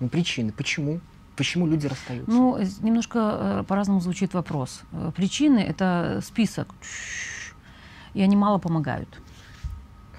[0.00, 0.52] Ну, причины.
[0.52, 1.00] Почему?
[1.36, 2.30] Почему люди расстаются?
[2.30, 4.82] Ну, немножко э, по-разному звучит вопрос.
[4.92, 6.68] Э, причины— это список,
[8.12, 9.08] и они мало помогают.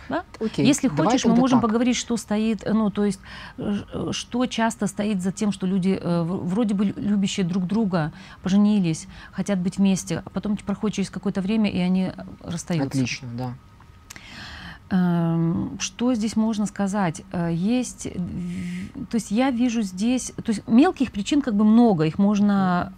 [0.07, 0.23] Да?
[0.39, 1.69] Окей, Если хочешь, мы можем так.
[1.69, 3.19] поговорить, что стоит, э, ну, то есть,
[4.11, 8.11] что часто стоит за тем, что люди вроде бы любящие друг друга
[8.43, 12.11] поженились, хотят быть вместе, а потом проходит через какое-то время, и они
[12.43, 12.87] расстаются.
[12.87, 13.53] Отлично, да.
[14.89, 17.23] Эм, что здесь можно сказать?
[17.31, 18.03] Э, есть,
[19.09, 22.93] то есть я вижу здесь, то есть мелких причин как бы много, их можно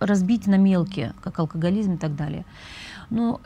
[0.00, 2.44] разбить на мелкие, как алкоголизм и так далее.
[3.10, 3.40] Но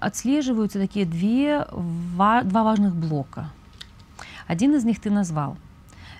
[0.00, 3.50] отслеживаются такие две, два важных блока.
[4.46, 5.56] Один из них ты назвал–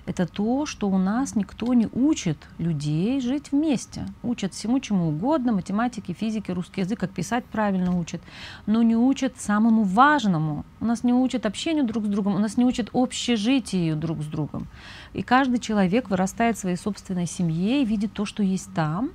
[0.07, 4.07] это то, что у нас никто не учит людей жить вместе.
[4.23, 8.21] Учат всему чему угодно, математике, физике, русский язык, как писать правильно учат,
[8.67, 10.65] но не учат самому важному.
[10.81, 14.27] У нас не учат общению друг с другом, у нас не учат общежитию друг с
[14.27, 14.69] другом.
[15.13, 19.11] И каждый человек вырастает в своей собственной семье и видит то, что есть там.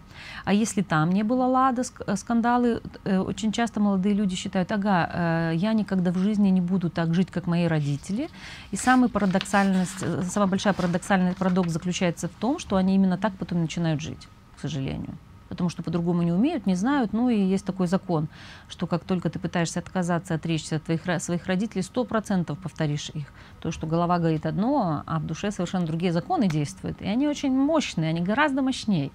[0.45, 5.09] А если там не было лада, э, скандалы, э, очень часто молодые люди считают, ага,
[5.13, 8.29] э, я никогда в жизни не буду так жить, как мои родители.
[8.71, 13.61] И самый парадоксальность, самая большая парадоксальный парадокс заключается в том, что они именно так потом
[13.61, 15.17] начинают жить, к сожалению
[15.51, 17.11] потому что по-другому не умеют, не знают.
[17.11, 18.29] Ну и есть такой закон,
[18.69, 23.25] что как только ты пытаешься отказаться, отречься от твоих, своих родителей, сто процентов повторишь их.
[23.59, 27.01] То, что голова говорит одно, а в душе совершенно другие законы действуют.
[27.01, 29.11] И они очень мощные, они гораздо мощнее.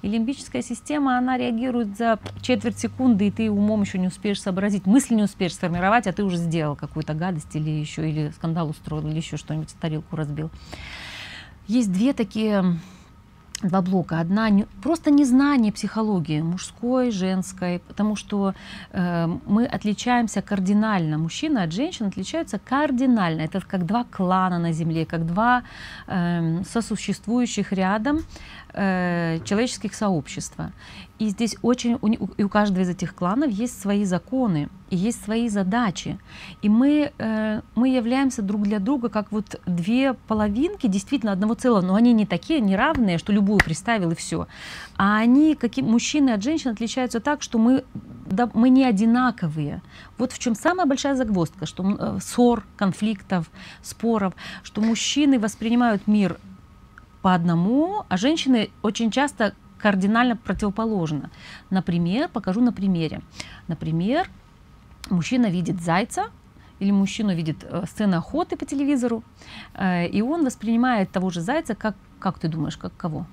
[0.00, 4.86] И лимбическая система, она реагирует за четверть секунды, и ты умом еще не успеешь сообразить,
[4.86, 9.06] мысль не успеешь сформировать, а ты уже сделал какую-то гадость или еще, или скандал устроил,
[9.06, 10.50] или еще что-нибудь, тарелку разбил.
[11.66, 12.78] Есть две такие
[13.68, 14.20] два блока.
[14.20, 14.50] Одна
[14.82, 18.54] просто незнание психологии мужской, женской, потому что
[18.92, 21.18] э, мы отличаемся кардинально.
[21.18, 23.42] Мужчина от женщин отличаются кардинально.
[23.42, 25.62] Это как два клана на Земле, как два
[26.06, 28.20] э, сосуществующих рядом
[28.74, 30.72] э, человеческих сообщества.
[31.20, 35.24] И здесь очень, у, и у каждого из этих кланов есть свои законы, и есть
[35.24, 36.18] свои задачи.
[36.60, 41.82] И мы, э, мы являемся друг для друга как вот две половинки действительно одного целого,
[41.82, 44.48] но они не такие неравные, что любую приставил и все.
[44.96, 47.84] А они, какие, мужчины от женщин отличаются так, что мы,
[48.26, 49.82] да, мы не одинаковые.
[50.18, 53.50] Вот в чем самая большая загвоздка, что э, ссор, конфликтов,
[53.82, 54.34] споров,
[54.64, 56.38] что мужчины воспринимают мир
[57.24, 61.30] по одному, а женщины очень часто кардинально противоположно.
[61.70, 63.22] Например, покажу на примере.
[63.66, 64.28] Например,
[65.08, 66.24] мужчина видит зайца,
[66.80, 69.22] или мужчина видит э, сцену охоты по телевизору,
[69.72, 73.26] э, и он воспринимает того же зайца, как, как ты думаешь, как кого?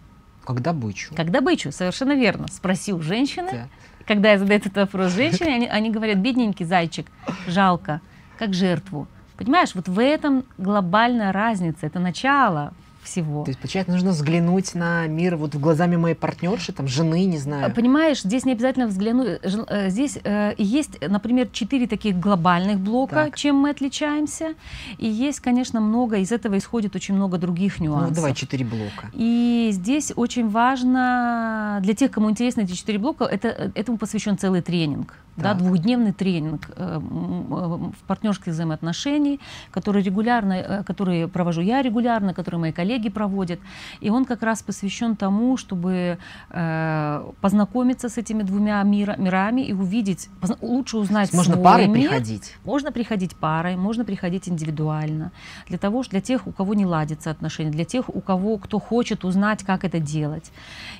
[0.45, 1.13] Как добычу.
[1.13, 2.47] Как добычу, совершенно верно.
[2.47, 3.67] Спросил женщины, да.
[4.07, 7.07] когда я задаю этот вопрос женщине, они, они говорят, бедненький зайчик,
[7.45, 7.99] жалко,
[8.39, 9.09] как жертву.
[9.35, 12.73] Понимаешь, вот в этом глобальная разница, это начало
[13.03, 13.43] всего.
[13.43, 17.73] То есть, получается, нужно взглянуть на мир вот глазами моей партнерши, там, жены, не знаю.
[17.73, 19.39] Понимаешь, здесь не обязательно взглянуть.
[19.43, 23.37] Э, здесь э, есть, например, четыре таких глобальных блока, так.
[23.37, 24.53] чем мы отличаемся.
[24.97, 28.09] И есть, конечно, много, из этого исходит очень много других ну, нюансов.
[28.09, 29.09] Ну, давай четыре блока.
[29.13, 34.61] И здесь очень важно, для тех, кому интересны эти четыре блока, это, этому посвящен целый
[34.61, 35.15] тренинг.
[35.37, 39.39] Да, двухдневный тренинг э, в партнерских взаимоотношений,
[39.71, 43.59] который регулярно, э, который провожу я регулярно, который мои коллеги проводят.
[43.99, 46.17] И он как раз посвящен тому, чтобы
[46.49, 50.29] э, познакомиться с этими двумя мира, мирами и увидеть,
[50.61, 52.09] лучше узнать Можно свой парой мир.
[52.09, 52.55] приходить?
[52.65, 55.31] Можно приходить парой, можно приходить индивидуально.
[55.67, 59.23] Для того, для тех, у кого не ладятся отношения, для тех, у кого, кто хочет
[59.23, 60.51] узнать, как это делать.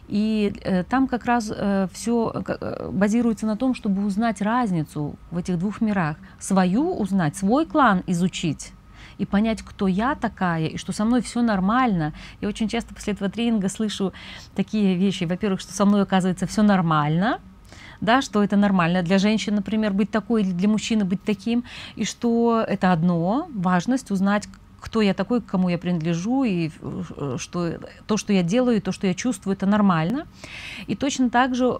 [0.07, 5.37] И э, там как раз э, все э, базируется на том, чтобы узнать разницу в
[5.37, 8.73] этих двух мирах, свою узнать, свой клан изучить
[9.21, 12.13] и понять, кто я такая, и что со мной все нормально.
[12.41, 14.13] Я очень часто после этого тренинга слышу
[14.55, 15.25] такие вещи.
[15.25, 17.39] Во-первых, что со мной, оказывается, все нормально,
[18.01, 21.63] да, что это нормально для женщин, например, быть такой, или для мужчины быть таким,
[21.95, 24.47] и что это одно, важность узнать,
[24.81, 27.73] кто я такой, к кому я принадлежу, и э, что
[28.07, 30.25] то, что я делаю, и то, что я чувствую, это нормально.
[30.87, 31.71] И точно так же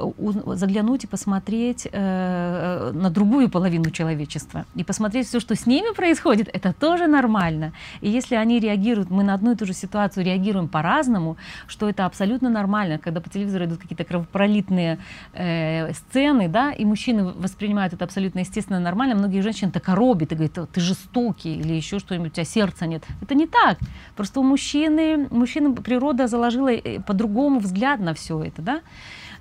[0.45, 4.65] заглянуть и посмотреть э, на другую половину человечества.
[4.75, 7.73] И посмотреть все, что с ними происходит, это тоже нормально.
[8.01, 11.37] И если они реагируют, мы на одну и ту же ситуацию реагируем по-разному,
[11.67, 14.99] что это абсолютно нормально, когда по телевизору идут какие-то кровопролитные
[15.33, 20.35] э, сцены, да, и мужчины воспринимают это абсолютно естественно нормально, многие женщины так коробят и
[20.35, 23.03] говорят, ты жестокий или еще что-нибудь, у тебя сердце нет.
[23.21, 23.77] Это не так.
[24.15, 28.81] Просто у мужчины, мужчины природа заложила э, по-другому взгляд на все это, да.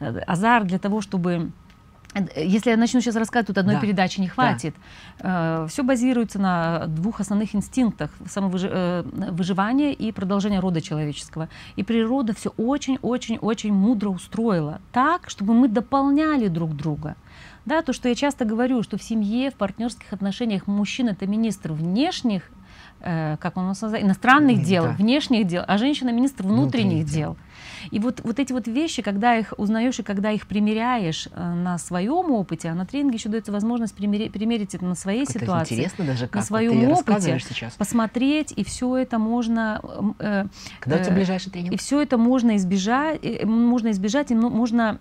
[0.01, 1.51] Э, азарт для того, чтобы
[2.15, 3.81] э, если я начну сейчас рассказывать, тут одной да.
[3.81, 4.75] передачи не хватит.
[5.23, 5.67] Да.
[5.69, 11.49] Все базируется на двух основных инстинктах самовыживания и продолжения рода человеческого.
[11.77, 17.17] И природа все очень-очень-очень мудро устроила так, чтобы мы дополняли друг друга.
[17.67, 21.73] Да, то, что я часто говорю, что в семье, в партнерских отношениях мужчина это министр
[21.73, 22.51] внешних
[23.01, 24.91] как он называется, иностранных дел, да.
[24.93, 27.35] внешних дел, а женщина министр внутренних дел.
[27.35, 27.37] дел.
[27.91, 31.79] И вот, вот эти вот вещи, когда их узнаешь и когда их примеряешь э, на
[31.79, 35.75] своем опыте, а на тренинге еще дается возможность примерить, примерить это на своей это ситуации,
[35.75, 37.75] интересно даже как на своем опыте, сейчас.
[37.75, 39.81] посмотреть, и все это можно...
[40.19, 40.45] Э,
[40.81, 41.73] когда э, у тебя ближайший тренинг?
[41.73, 44.99] И все это можно избежать, э, можно избежать, и можно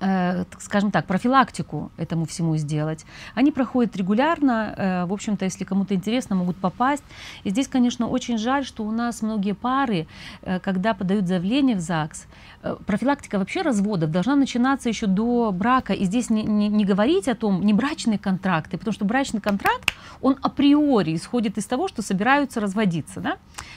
[0.00, 3.04] Э, скажем так, профилактику этому всему сделать.
[3.34, 7.02] Они проходят регулярно, э, в общем-то, если кому-то интересно, могут попасть.
[7.42, 10.06] И здесь, конечно, очень жаль, что у нас многие пары,
[10.42, 12.26] э, когда подают заявление в ЗАГС,
[12.86, 15.92] профилактика вообще разводов должна начинаться еще до брака.
[15.92, 19.92] И здесь не, не, не говорить о том, не брачные контракты, потому что брачный контракт,
[20.20, 23.20] он априори исходит из того, что собираются разводиться.
[23.20, 23.36] Да?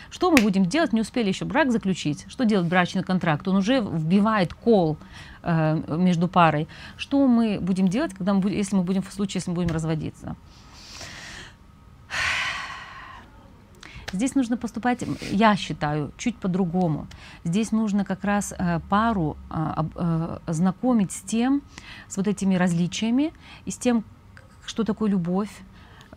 [0.10, 0.94] Что мы будем делать?
[0.94, 2.26] Не успели еще брак заключить.
[2.28, 3.48] Что делать брачный контракт?
[3.48, 4.98] Он уже вбивает кол
[5.44, 6.68] между парой.
[6.98, 10.36] Что мы будем делать, когда мы, если мы будем в случае, если мы будем разводиться?
[14.14, 17.08] Здесь нужно поступать, я считаю, чуть по-другому.
[17.46, 21.62] Здесь нужно как раз э, пару э, э, знакомить с тем,
[22.10, 23.32] с вот этими различиями
[23.66, 24.04] и с тем,
[24.66, 25.50] что такое любовь,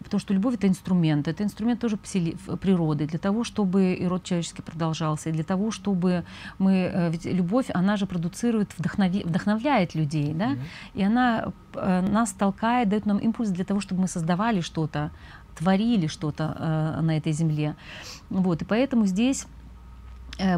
[0.04, 4.62] потому что любовь это инструмент, это инструмент тоже природы, для того, чтобы и род человеческий
[4.62, 6.24] продолжался, и для того, чтобы
[6.58, 10.58] мы, э, ведь любовь, она же продуцирует, вдохнови, вдохновляет людей, да, mm-hmm.
[10.94, 15.10] и она э, нас толкает, дает нам импульс для того, чтобы мы создавали что-то,
[15.58, 17.74] творили что-то э, на этой земле,
[18.30, 19.46] вот, и поэтому здесь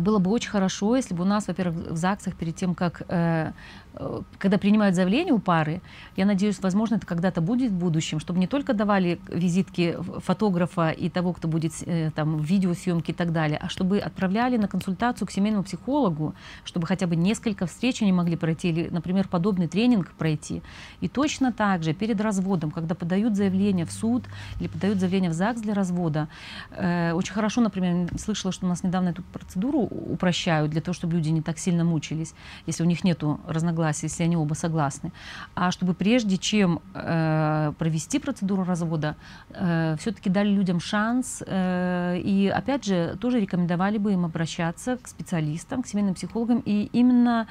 [0.01, 3.53] было бы очень хорошо, если бы у нас, во-первых, в ЗАГСах перед тем, как э,
[3.97, 5.81] Э, когда принимают заявление у пары,
[6.17, 11.09] я надеюсь, возможно, это когда-то будет в будущем, чтобы не только давали визитки фотографа и
[11.09, 15.31] того, кто будет э, там видеосъемки и так далее, а чтобы отправляли на консультацию к
[15.31, 16.35] семейному психологу,
[16.65, 20.63] чтобы хотя бы несколько встреч они могли пройти или, например, подобный тренинг пройти.
[21.01, 24.25] И точно так же перед разводом, когда подают заявление в суд
[24.61, 26.29] или подают заявление в ЗАГС для развода,
[26.71, 31.15] э, очень хорошо, например, слышала, что у нас недавно эту процедуру упрощают для того, чтобы
[31.15, 32.35] люди не так сильно мучились,
[32.67, 35.13] если у них нету разногласий если они оба согласны,
[35.55, 39.17] а чтобы прежде чем э, провести процедуру развода,
[39.51, 45.09] э, все-таки дали людям шанс э, и, опять же, тоже рекомендовали бы им обращаться к
[45.09, 47.47] специалистам, к семейным психологам и именно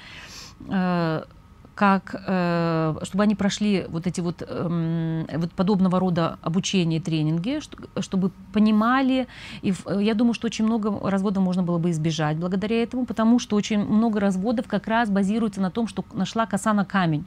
[0.67, 1.23] э,
[1.75, 7.59] как, э, чтобы они прошли вот эти вот, эм, вот подобного рода обучение, тренинги,
[7.99, 9.27] чтобы понимали,
[9.61, 13.57] и я думаю, что очень много разводов можно было бы избежать благодаря этому, потому что
[13.57, 17.25] очень много разводов как раз базируется на том, что нашла коса на камень,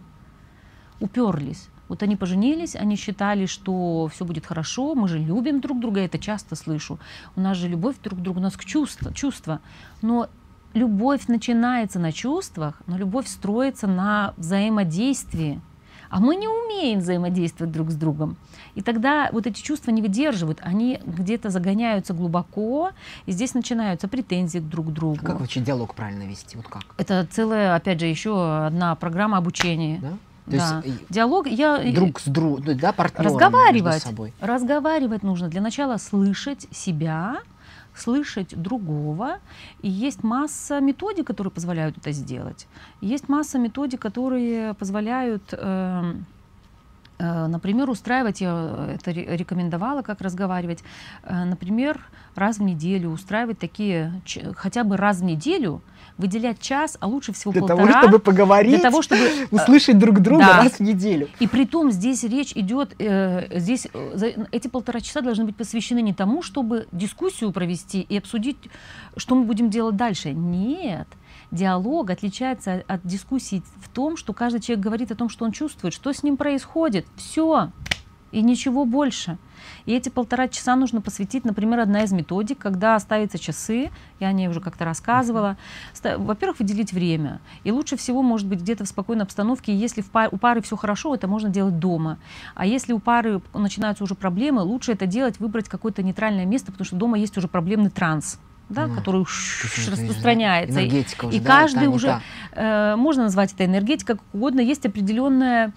[0.98, 1.68] уперлись.
[1.88, 6.06] Вот они поженились, они считали, что все будет хорошо, мы же любим друг друга, я
[6.06, 6.98] это часто слышу.
[7.36, 9.60] У нас же любовь друг к другу, у нас чувства, чувства.
[10.02, 10.28] Но
[10.74, 15.60] любовь начинается на чувствах, но любовь строится на взаимодействии.
[16.10, 18.36] А мы не умеем взаимодействовать друг с другом.
[18.74, 22.92] И тогда вот эти чувства не выдерживают, они где-то загоняются глубоко,
[23.26, 25.18] и здесь начинаются претензии друг к другу.
[25.22, 26.56] А как вообще диалог правильно вести?
[26.56, 26.84] Вот как?
[26.96, 29.98] Это целая, опять же, еще одна программа обучения.
[30.00, 30.12] Да?
[30.46, 30.82] То да.
[30.82, 34.32] есть диалог я друг с другом, да, партнером разговаривать, между собой.
[34.40, 37.38] разговаривать нужно для начала слышать себя,
[37.98, 39.38] слышать другого.
[39.82, 42.66] И есть масса методик, которые позволяют это сделать.
[43.00, 46.14] Есть масса методик, которые позволяют э,
[47.18, 50.84] э, Например, устраивать, я это рекомендовала, как разговаривать,
[51.22, 52.00] э, например,
[52.34, 54.20] раз в неделю устраивать такие,
[54.56, 55.82] хотя бы раз в неделю,
[56.18, 57.86] выделять час, а лучше всего для полтора.
[57.86, 60.62] Того, чтобы поговорить, для того, чтобы услышать друг друга да.
[60.62, 61.28] раз в неделю.
[61.38, 66.02] И при том здесь речь идет, э, здесь э, эти полтора часа должны быть посвящены
[66.02, 68.56] не тому, чтобы дискуссию провести и обсудить,
[69.16, 70.32] что мы будем делать дальше.
[70.32, 71.06] Нет.
[71.50, 75.94] Диалог отличается от дискуссии в том, что каждый человек говорит о том, что он чувствует,
[75.94, 77.06] что с ним происходит.
[77.16, 77.70] Все.
[78.32, 79.38] И ничего больше.
[79.88, 84.32] И эти полтора часа нужно посвятить, например, одна из методик, когда ставятся часы, я о
[84.32, 85.56] ней уже как-то рассказывала.
[86.04, 87.40] Во-первых, выделить время.
[87.64, 90.76] И лучше всего, может быть, где-то в спокойной обстановке, если в пар, у пары все
[90.76, 92.18] хорошо, это можно делать дома.
[92.54, 96.84] А если у пары начинаются уже проблемы, лучше это делать, выбрать какое-то нейтральное место, потому
[96.84, 98.94] что дома есть уже проблемный транс да, mm.
[98.96, 100.78] который распространяется.
[100.78, 102.20] Энергетика уже, и да, каждый уже,
[102.52, 105.72] э, можно назвать это энергетика, как угодно, есть определенная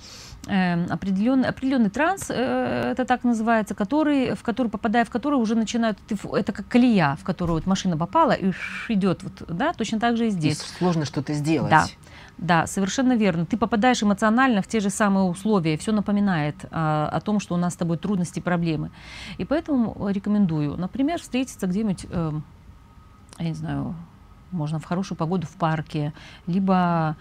[0.48, 6.00] определенный, определенный транс, э, это так называется, который, в который, попадая в который уже начинают,
[6.34, 8.52] это как колея, в которую вот машина попала и
[8.90, 10.60] идет, вот, да, точно так же и здесь.
[10.60, 11.70] И сложно что-то сделать.
[11.70, 11.86] Да.
[12.38, 13.46] Да, совершенно верно.
[13.46, 17.58] Ты попадаешь эмоционально в те же самые условия, все напоминает а, о том, что у
[17.58, 18.90] нас с тобой трудности, проблемы.
[19.38, 22.32] И поэтому рекомендую, например, встретиться где-нибудь, э,
[23.38, 23.94] я не знаю,
[24.50, 26.14] можно в хорошую погоду в парке,
[26.48, 27.16] либо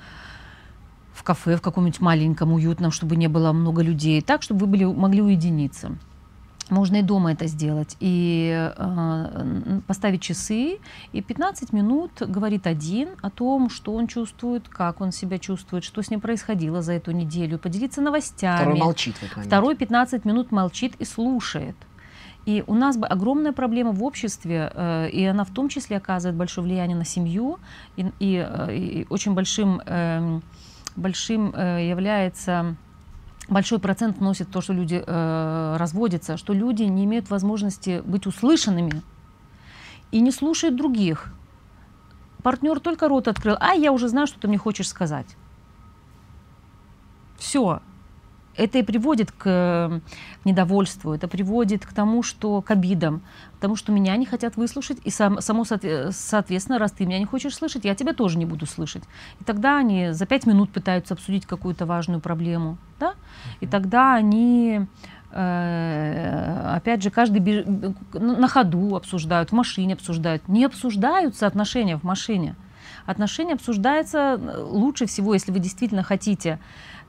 [1.21, 4.85] в кафе, в каком-нибудь маленьком, уютном, чтобы не было много людей, так, чтобы вы были,
[4.85, 5.99] могли уединиться.
[6.71, 7.97] Можно и дома это сделать.
[8.01, 10.79] И э, поставить часы,
[11.13, 16.01] и 15 минут говорит один о том, что он чувствует, как он себя чувствует, что
[16.01, 18.57] с ним происходило за эту неделю, поделиться новостями.
[18.57, 19.53] Второй молчит в этот момент.
[19.53, 21.77] Второй 15 минут молчит и слушает.
[22.47, 26.67] И у нас огромная проблема в обществе, э, и она в том числе оказывает большое
[26.67, 27.59] влияние на семью,
[27.97, 29.83] и, и, э, и очень большим...
[29.85, 30.41] Э,
[31.01, 32.77] большим э, является
[33.49, 39.03] большой процент носит то, что люди э, разводятся, что люди не имеют возможности быть услышанными
[40.13, 41.33] и не слушают других.
[42.43, 45.37] Партнер только рот открыл, а я уже знаю, что ты мне хочешь сказать.
[47.39, 47.81] Все,
[48.61, 50.01] это и приводит к
[50.44, 53.23] недовольству, это приводит к тому, что к обидам,
[53.57, 57.25] к тому, что меня не хотят выслушать, и сам, само соответственно, раз ты меня не
[57.25, 59.03] хочешь слышать, я тебя тоже не буду слышать.
[59.40, 63.14] И тогда они за пять минут пытаются обсудить какую-то важную проблему, да?
[63.61, 64.87] И тогда они
[65.33, 67.64] э, опять же, каждый беж...
[68.12, 70.49] на ходу обсуждают, в машине обсуждают.
[70.49, 72.57] Не обсуждаются отношения в машине.
[73.07, 76.59] Отношения обсуждаются э, лучше всего, если вы действительно хотите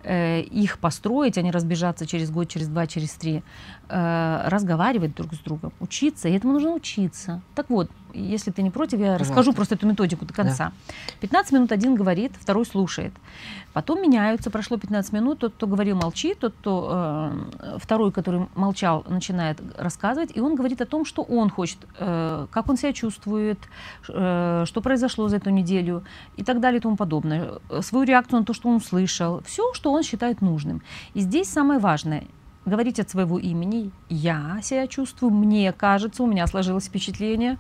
[0.04, 3.44] их построить, а не разбежаться через год, через два, через три,
[3.92, 7.42] э, разговаривать друг с другом, учиться, и этому нужно учиться.
[7.56, 9.24] Так вот, если ты не против, я Пожалуйста.
[9.26, 10.72] расскажу просто эту методику до конца.
[11.20, 13.14] 15 минут один говорит, второй слушает.
[13.74, 19.06] Потом меняются, прошло 15 минут, тот, кто говорил, молчит, тот, кто э, второй, который молчал,
[19.08, 23.60] начинает рассказывать, и он говорит о том, что он хочет, э, как он себя чувствует,
[24.10, 26.04] э, что произошло за эту неделю
[26.36, 27.60] и так далее и тому подобное.
[27.82, 30.82] Свою реакцию на то, что он услышал, все, что он считает нужным.
[31.14, 32.24] И здесь самое важное
[32.66, 33.92] говорить от своего имени.
[34.10, 37.58] Я себя чувствую, мне кажется, у меня сложилось впечатление.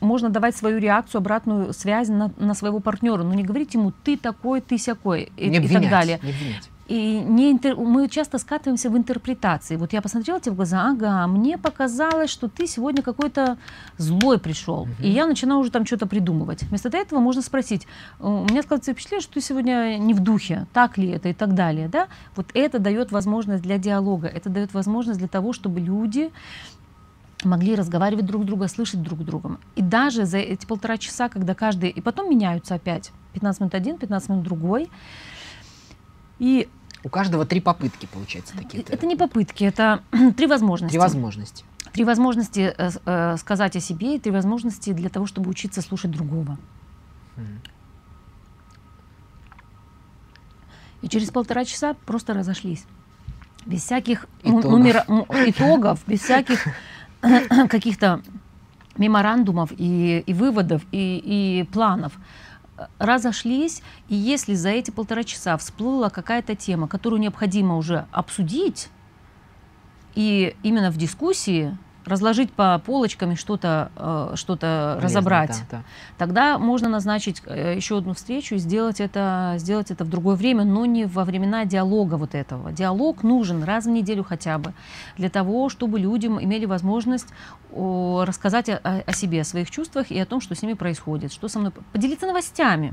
[0.00, 4.16] Можно давать свою реакцию, обратную связь на, на своего партнера, но не говорить ему ты
[4.16, 6.20] такой, ты сякой и, не и обвинять, так далее.
[6.22, 6.70] не обвинять.
[6.90, 9.76] И не интер- мы часто скатываемся в интерпретации.
[9.76, 13.58] Вот я посмотрела тебе в глаза, ага, мне показалось, что ты сегодня какой-то
[13.96, 14.86] злой пришел.
[14.86, 14.94] Мгм.
[15.04, 16.64] И я начинаю уже там что-то придумывать.
[16.64, 17.86] Вместо этого можно спросить,
[18.18, 21.54] у меня складывается впечатление, что ты сегодня не в духе, так ли это и так
[21.54, 21.86] далее.
[21.86, 22.08] Да?
[22.34, 26.32] Вот это дает возможность для диалога, это дает возможность для того, чтобы люди
[27.44, 29.58] могли разговаривать друг друга, слышать друг друга.
[29.76, 31.90] И даже за эти полтора часа, когда каждый...
[31.90, 33.12] И потом меняются опять.
[33.34, 34.90] 15 минут один, 15 минут другой.
[36.40, 36.68] И
[37.02, 38.82] У каждого три попытки, получается, такие.
[38.82, 40.02] это не попытки, это
[40.36, 40.92] три возможности.
[40.92, 41.64] Три возможности.
[41.92, 46.10] Три возможности э, э, сказать о себе и три возможности для того, чтобы учиться слушать
[46.10, 46.58] другого.
[47.36, 47.60] Мгм.
[51.02, 52.84] И через полтора часа просто разошлись.
[53.66, 55.08] Без всяких Итогов.
[55.08, 56.64] м- итогов, без всяких
[57.68, 58.20] каких-то
[58.96, 62.12] меморандумов и, и выводов, и, и планов.
[62.98, 68.88] Разошлись, и если за эти полтора часа всплыла какая-то тема, которую необходимо уже обсудить,
[70.14, 71.76] и именно в дискуссии
[72.10, 75.82] разложить по полочкам и что-то э, что-то Полезно, разобрать, да, да.
[76.18, 80.64] тогда можно назначить э, еще одну встречу и сделать это, сделать это в другое время,
[80.64, 82.72] но не во времена диалога вот этого.
[82.72, 84.74] Диалог нужен раз в неделю хотя бы
[85.16, 87.28] для того, чтобы людям имели возможность
[87.72, 91.48] рассказать о- о себе, о своих чувствах и о том, что с ними происходит, что
[91.48, 91.72] со мной...
[91.92, 92.92] Поделиться новостями.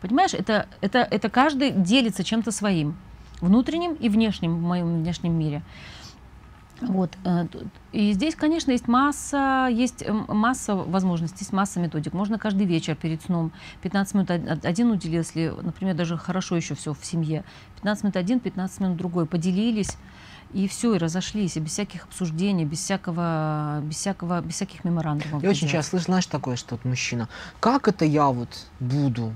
[0.00, 2.96] Понимаешь, это, это, это каждый делится чем-то своим,
[3.40, 5.62] внутренним и внешним в моем внешнем мире.
[6.82, 7.16] Вот.
[7.24, 7.46] э,
[7.92, 12.12] И здесь, конечно, есть масса, есть масса возможностей, есть масса методик.
[12.12, 13.50] Можно каждый вечер перед сном
[13.82, 17.44] 15 минут од- од- один уделил, если, например, даже хорошо еще все в семье.
[17.76, 19.26] 15 минут один, 15 минут другой.
[19.26, 19.96] Поделились,
[20.52, 25.42] и все, и разошлись, и без всяких обсуждений, без всякого, без всякого, без всяких меморандумов.
[25.42, 29.32] Я очень часто слышу, знаешь, такое, что вот мужчина, как это я вот буду?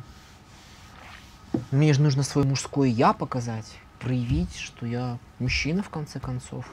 [1.73, 3.67] Мне же нужно свое мужское я показать,
[3.99, 6.73] проявить, что я мужчина в конце концов.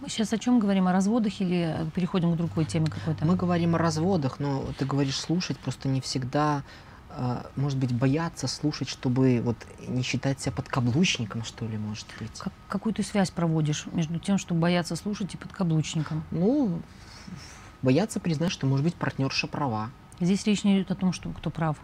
[0.00, 0.86] Мы сейчас о чем говорим?
[0.86, 3.24] О разводах или э, переходим к другой теме какой-то?
[3.26, 6.62] Мы говорим о разводах, но ты говоришь слушать, просто не всегда,
[7.10, 9.56] а, может быть, бояться слушать, чтобы вот
[9.88, 12.38] не считать себя подкаблучником, что ли, может быть.
[12.38, 16.22] Как- какую ты связь проводишь между тем, чтобы бояться слушать и подкаблучником?
[16.30, 16.80] Ну,
[17.82, 19.90] бояться признать, что, может быть, партнерша права.
[20.20, 21.76] Здесь речь не идет о том, что кто прав.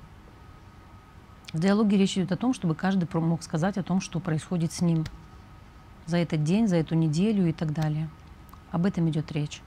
[1.53, 4.81] В диалоге речь идет о том, чтобы каждый мог сказать о том, что происходит с
[4.81, 5.05] ним
[6.07, 8.09] за этот день, за эту неделю и так далее.
[8.71, 9.63] Об этом идет речь.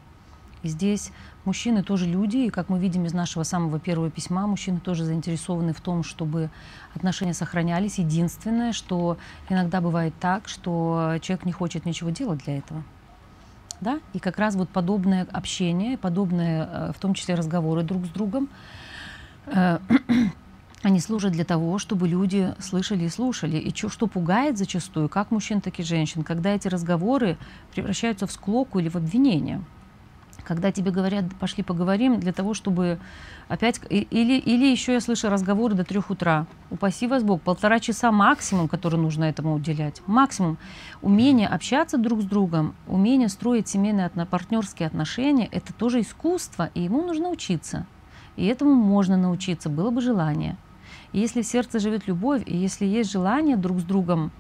[0.64, 1.12] И здесь
[1.46, 5.74] мужчины тоже люди, и как мы видим из нашего самого первого письма, мужчины тоже заинтересованы
[5.74, 6.50] в том, чтобы
[6.96, 8.00] отношения сохранялись.
[8.00, 9.18] Единственное, что
[9.50, 12.84] иногда бывает так, что человек не хочет ничего делать для этого.
[13.80, 14.00] Да?
[14.14, 18.50] И как раз вот подобное общение, подобные, э, в том числе разговоры друг с другом,
[19.46, 19.80] э,
[20.88, 23.58] они служат для того, чтобы люди слышали и слушали.
[23.58, 27.38] И чё- что пугает зачастую, как мужчин, так и женщин, когда эти разговоры
[27.74, 29.62] превращаются в склоку или в обвинение.
[30.46, 33.00] Когда тебе говорят, пошли поговорим, для того, чтобы
[33.50, 33.82] опять...
[33.90, 36.46] Или, или еще я слышу разговоры до трех утра.
[36.72, 40.02] Упаси вас Бог, полтора часа максимум, который нужно этому уделять.
[40.08, 40.58] Максимум.
[41.02, 47.02] Умение общаться друг с другом, умение строить семейные, партнерские отношения, это тоже искусство, и ему
[47.02, 47.86] нужно учиться.
[48.38, 50.56] И этому можно научиться, было бы желание.
[51.14, 54.32] И если в сердце живет любовь, и если есть желание друг с другом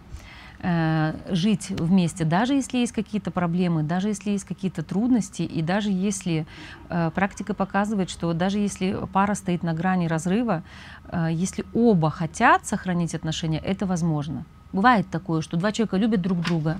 [0.59, 5.89] э, жить вместе, даже если есть какие-то проблемы, даже если есть какие-то трудности, и даже
[5.89, 6.45] если
[6.89, 10.63] э, практика показывает, что даже если пара стоит на грани разрыва,
[11.09, 14.45] э, если оба хотят сохранить отношения, это возможно.
[14.73, 16.79] Бывает такое, что два человека любят друг друга.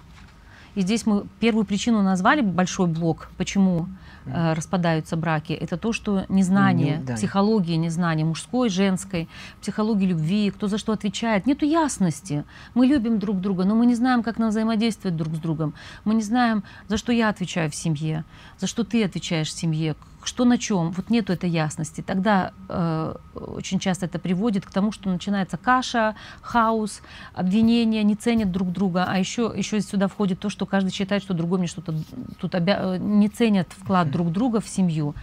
[0.75, 3.87] И здесь мы первую причину назвали большой блок, почему
[4.27, 5.53] э, распадаются браки.
[5.53, 7.15] Это то, что незнание, Ну, да.
[7.15, 9.27] психологии незнание мужской, женской,
[9.61, 11.45] психологии любви, кто за что отвечает.
[11.45, 12.43] Нету ясности.
[12.73, 15.73] Мы любим друг друга, но мы не знаем, как нам взаимодействовать друг с другом.
[16.05, 18.23] Мы не знаем, за что я отвечаю в семье,
[18.59, 19.95] за что ты отвечаешь в семье,
[20.27, 24.91] что на чем, вот нету этой ясности, тогда э, очень часто это приводит к тому,
[24.91, 27.01] что начинается каша, хаос,
[27.33, 31.33] обвинения, не ценят друг друга, а еще, еще сюда входит то, что каждый считает, что
[31.33, 31.95] другой мне что-то
[32.39, 32.97] тут обя...
[32.97, 35.15] не ценят вклад друг друга в семью.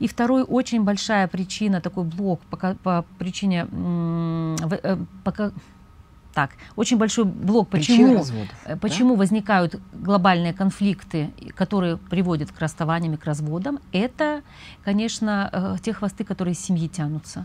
[0.00, 5.52] И второй очень большая причина, такой блок по, по причине, э, по,
[6.32, 9.18] так, очень большой блок, почему, разводов, э, почему да?
[9.18, 14.42] возникают глобальные конфликты, которые приводят к расставаниям и к разводам, это,
[14.84, 17.44] конечно, э, те хвосты, которые из семьи тянутся.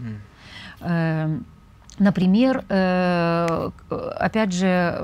[0.81, 1.43] Mm.
[1.99, 2.63] Например,
[3.89, 5.01] опять же,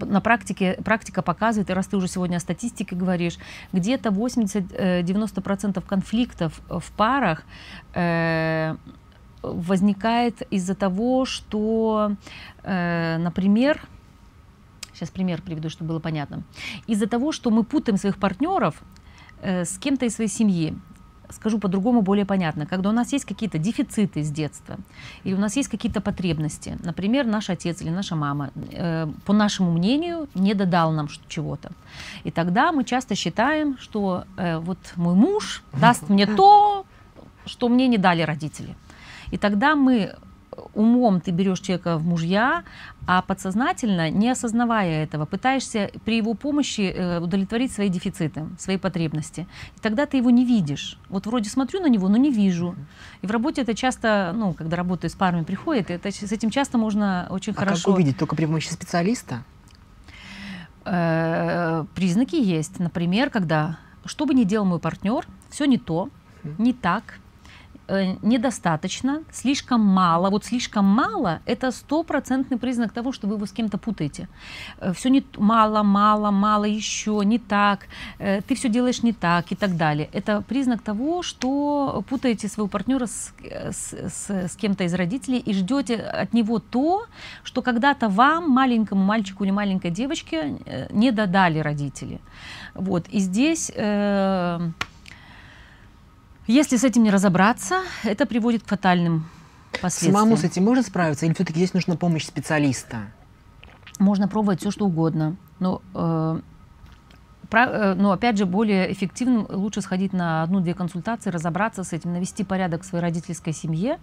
[0.00, 3.38] на практике, практика показывает, и раз ты уже сегодня о статистике говоришь,
[3.72, 7.42] где-то 80-90% конфликтов в парах
[9.42, 12.12] возникает из-за того, что,
[12.62, 13.80] э, например,
[14.98, 16.42] сейчас пример приведу, чтобы было понятно,
[16.86, 18.82] из-за того, что мы путаем своих партнеров
[19.42, 20.76] э, с кем-то из своей семьи.
[21.30, 22.64] Скажу по-другому, более понятно.
[22.64, 24.78] Когда у нас есть какие-то дефициты с детства,
[25.24, 29.72] или у нас есть какие-то потребности, например, наш отец или наша мама, э, по нашему
[29.72, 31.70] мнению, не додал нам чего-то.
[32.24, 36.86] И тогда мы часто считаем, что э, вот мой муж даст мне то,
[37.44, 38.74] что мне не дали родители.
[39.30, 40.14] И тогда мы
[40.74, 42.64] умом ты берешь человека в мужья,
[43.06, 49.46] а подсознательно, не осознавая этого, пытаешься при его помощи э, удовлетворить свои дефициты, свои потребности.
[49.76, 50.98] И тогда ты его не видишь.
[51.08, 52.74] Вот вроде смотрю на него, но не вижу.
[53.22, 56.78] И в работе это часто, ну, когда работаю с парами приходит, это, с этим часто
[56.78, 57.84] можно очень а хорошо...
[57.84, 58.18] как увидеть?
[58.18, 59.44] Только при помощи специалиста?
[60.84, 62.78] Э, признаки есть.
[62.78, 66.10] Например, когда, что бы ни делал мой партнер, все не то,
[66.58, 67.27] не так, Э,
[68.22, 70.30] недостаточно, слишком мало.
[70.30, 74.28] Вот слишком мало– это стопроцентный признак того, что вы его с кем-то путаете.
[74.78, 77.86] Э, все не мало, мало, мало еще, не так,
[78.18, 80.08] э, ты все делаешь не так и так далее.
[80.12, 85.54] Это признак того, что путаете своего партнера с, с, с, с кем-то из родителей и
[85.54, 87.06] ждете от него то,
[87.42, 90.58] что когда-то вам, маленькому мальчику или маленькой девочке,
[90.90, 92.20] не додали родители.
[92.74, 93.08] Вот.
[93.08, 94.70] И здесь э,
[96.48, 99.28] если с этим не разобраться, это приводит к фатальным
[99.80, 100.14] последствиям.
[100.14, 103.10] Самому с этим можно справиться или все-таки здесь нужна помощь специалиста?
[103.98, 105.36] Можно пробовать все, что угодно.
[105.60, 106.40] Но, э,
[107.50, 112.12] про, э, но опять же, более эффективным лучше сходить на одну-две консультации, разобраться с этим,
[112.12, 113.98] навести порядок в своей родительской семье.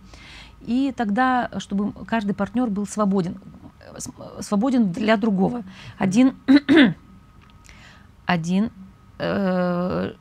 [0.61, 3.39] И тогда, чтобы каждый партнер был свободен,
[4.39, 5.63] свободен для другого.
[5.97, 6.35] Один,
[8.25, 8.71] один
[9.17, 10.13] э,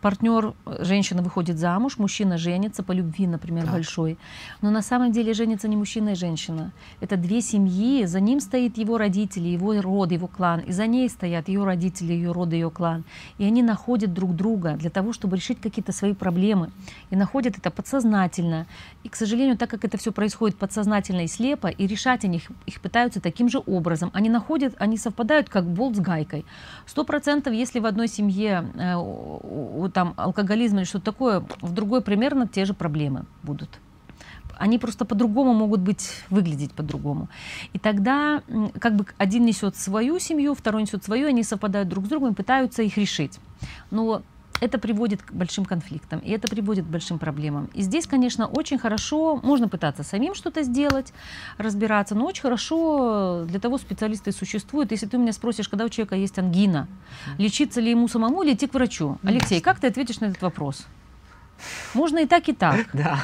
[0.00, 3.74] партнер, женщина выходит замуж, мужчина женится по любви, например, так.
[3.74, 4.18] большой.
[4.62, 6.72] Но на самом деле женится не мужчина и женщина.
[7.00, 11.08] Это две семьи, за ним стоит его родители, его род, его клан, и за ней
[11.08, 13.04] стоят ее родители, ее род, ее клан.
[13.38, 16.70] И они находят друг друга для того, чтобы решить какие-то свои проблемы.
[17.10, 18.66] И находят это подсознательно.
[19.04, 22.50] И, к сожалению, так как это все происходит подсознательно и слепо, и решать они их,
[22.66, 24.10] их пытаются таким же образом.
[24.12, 26.44] Они находят, они совпадают как болт с гайкой.
[26.86, 28.64] Сто процентов, если в одной семье
[29.88, 33.80] э, там алкоголизм или что-то такое, в другой примерно те же проблемы будут.
[34.58, 37.28] Они просто по-другому могут быть, выглядеть по-другому.
[37.72, 38.42] И тогда
[38.80, 42.34] как бы один несет свою семью, второй несет свою, они совпадают друг с другом и
[42.34, 43.38] пытаются их решить.
[43.90, 44.22] Но
[44.60, 47.70] это приводит к большим конфликтам, и это приводит к большим проблемам.
[47.74, 51.12] И здесь, конечно, очень хорошо, можно пытаться самим что-то сделать,
[51.58, 54.90] разбираться, но очень хорошо для того специалисты существуют.
[54.90, 56.88] Если ты у меня спросишь, когда у человека есть ангина,
[57.38, 59.18] лечиться ли ему самому или идти к врачу?
[59.22, 60.86] Алексей, как ты ответишь на этот вопрос?
[61.94, 62.86] Можно и так, и так.
[62.92, 63.20] Да.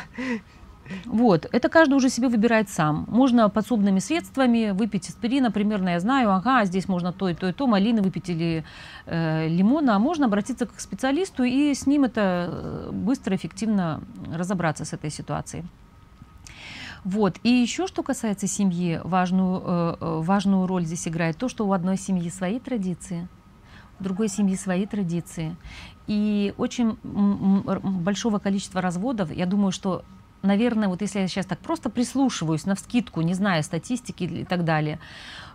[1.04, 3.04] Вот, это каждый уже себе выбирает сам.
[3.08, 7.52] Можно подсобными средствами выпить аспирина, примерно я знаю, ага, здесь можно то и то и
[7.52, 8.64] то, малины выпить или
[9.06, 14.84] э, лимона, а можно обратиться к специалисту и с ним это э, быстро, эффективно разобраться
[14.84, 15.64] с этой ситуацией.
[17.04, 17.36] Вот.
[17.42, 21.72] И еще, что касается семьи, важную, э, э важную роль здесь играет то, что у
[21.72, 23.28] одной семьи свои традиции,
[24.00, 25.56] у другой семьи свои традиции.
[26.06, 30.04] И очень большого количества разводов, я думаю, что
[30.44, 34.64] наверное, вот если я сейчас так просто прислушиваюсь на вскидку, не зная статистики и так
[34.64, 35.00] далее,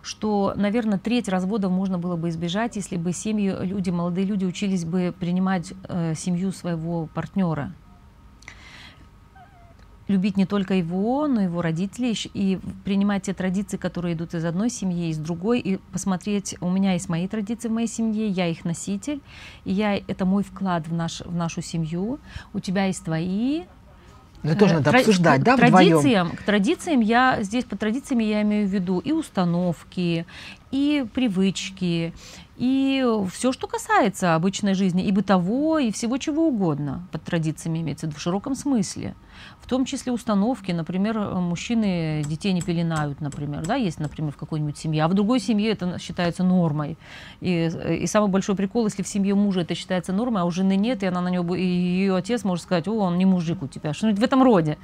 [0.02, 4.84] что, наверное, треть разводов можно было бы избежать, если бы семьи, люди, молодые люди учились
[4.84, 7.72] бы принимать э, семью своего партнера.
[10.08, 14.44] Любить не только его, но и его родителей, и принимать те традиции, которые идут из
[14.44, 18.48] одной семьи, из другой, и посмотреть, у меня есть мои традиции в моей семье, я
[18.48, 19.20] их носитель,
[19.64, 22.18] и я, это мой вклад в, наш, в нашу семью,
[22.52, 23.62] у тебя есть твои,
[24.42, 25.70] Но это тоже Э, надо тра- обсуждать, да, вдвоем?
[26.00, 30.24] традициям, к традициям я здесь по традициям я имею в виду и установки,
[30.70, 32.12] и привычки,
[32.56, 38.10] и все, что касается обычной жизни, и бытовой, и всего чего угодно под традициями имеется
[38.10, 39.14] в широком смысле.
[39.60, 44.36] В том числе установки, например, э, мужчины детей не пеленают, например, да, есть, например, в
[44.36, 46.98] какой-нибудь семье, а в другой семье это считается нормой.
[47.40, 47.70] И,
[48.00, 51.02] и самый большой прикол, если в семье мужа это считается нормой, а у жены нет,
[51.02, 53.92] и она на него, и ее отец может сказать, о, он не мужик у тебя,
[53.92, 54.78] что-нибудь в этом роде.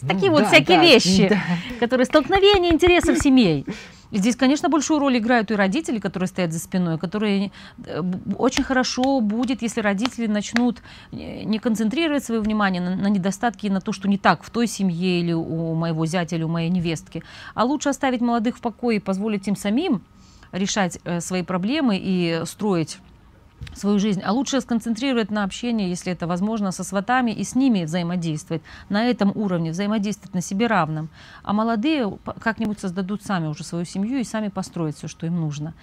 [0.00, 1.40] Ну Такие вот да, всякие да, вещи, да.
[1.78, 3.66] которые столкновение интересов семей.
[4.12, 7.50] Здесь, конечно, большую роль играют и родители, которые стоят за спиной, которые
[7.84, 8.02] э,
[8.36, 13.80] очень хорошо будет, если родители начнут не концентрировать свое внимание на, на недостатки и на
[13.80, 17.22] то, что не так в той семье или у моего зятя или у моей невестки,
[17.54, 20.02] а лучше оставить молодых в покое и позволить им самим
[20.52, 22.98] решать э, свои проблемы и строить
[23.74, 27.84] свою жизнь, а лучше сконцентрировать на общении, если это возможно, со сватами и с ними
[27.84, 31.08] взаимодействовать на этом уровне, взаимодействовать на себе равном.
[31.42, 35.74] А молодые как-нибудь создадут сами уже свою семью и сами построят все, что им нужно.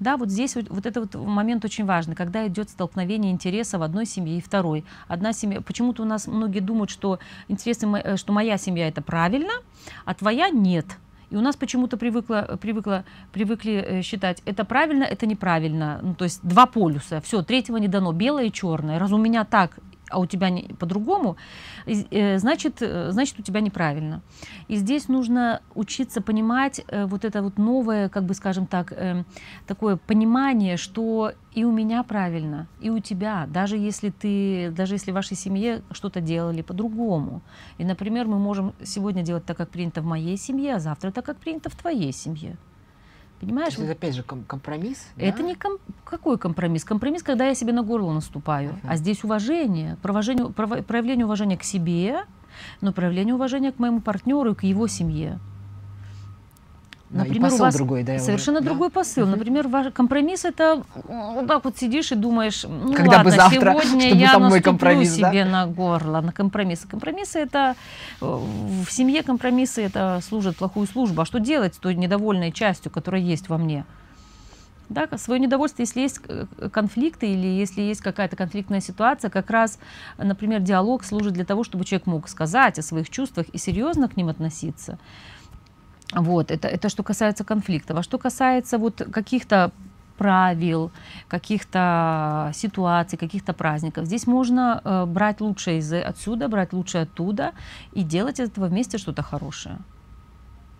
[0.00, 4.06] Да, вот здесь вот, вот это вот момент очень важный, когда идет столкновение интересов одной
[4.06, 4.84] семьи и второй.
[5.08, 7.18] Одна семья, почему-то у нас многие думают, что
[7.48, 9.52] интересы, э, что моя семья это правильно,
[10.04, 10.86] а твоя нет.
[11.30, 16.00] И у нас почему-то привыкло, привыкло, привыкли э, считать, это правильно, это неправильно.
[16.02, 18.98] Ну, то есть два полюса, все, третьего не дано, белое и черное.
[18.98, 19.78] Раз у меня так,
[20.10, 21.36] а у тебя не, по-другому,
[21.86, 24.22] э, значит, э, значит, у тебя неправильно.
[24.68, 29.24] И здесь нужно учиться понимать э, вот это вот новое, как бы скажем так, э,
[29.66, 35.10] такое понимание, что и у меня правильно, и у тебя, даже если ты, даже если
[35.10, 37.42] в вашей семье что-то делали по-другому.
[37.78, 41.24] И, например, мы можем сегодня делать так, как принято в моей семье, а завтра так,
[41.24, 42.56] как принято в твоей семье.
[43.40, 43.78] Понимаешь?
[43.78, 45.06] это опять же ком- компромисс.
[45.16, 45.42] Это да?
[45.44, 46.84] не ком- какой компромисс?
[46.84, 48.70] Компромисс, когда я себе на горло наступаю.
[48.70, 48.80] Мгм.
[48.90, 52.24] А здесь уважение, проявление уважения к себе,
[52.80, 55.38] но проявление уважения к моему партнеру и к его семье.
[57.10, 58.66] Да, Например, у посыл вас другой, да, уже, совершенно да?
[58.66, 59.22] другой посыл.
[59.22, 59.38] Мгм.
[59.38, 63.80] Например, ваш компромисс это вот так вот сидишь и думаешь, ну Когда бы ладно, завтра,
[63.80, 65.30] сегодня я там мой компромисс, да?
[65.30, 66.86] себе на горло, на компромиссы.
[66.86, 67.76] Компромиссы это
[68.20, 71.22] э, в семье компромиссы это служат плохую службу.
[71.22, 73.86] А что делать с той недовольной частью, которая есть во мне?
[74.90, 79.78] Да, свое недовольство, если есть э, конфликты или если есть какая-то конфликтная ситуация, как раз,
[80.18, 84.16] например, диалог служит для того, чтобы человек мог сказать о своих чувствах и серьезно к
[84.16, 84.98] ним относиться.
[86.12, 87.98] Вот, это, это что касается конфликтов.
[87.98, 89.72] А что касается вот каких-то
[90.16, 90.90] правил,
[91.28, 94.06] каких-то ситуаций, каких-то праздников.
[94.06, 97.52] Здесь можно э, брать лучшее из отсюда, брать лучшее оттуда
[97.92, 99.78] и делать из этого вместе что-то хорошее.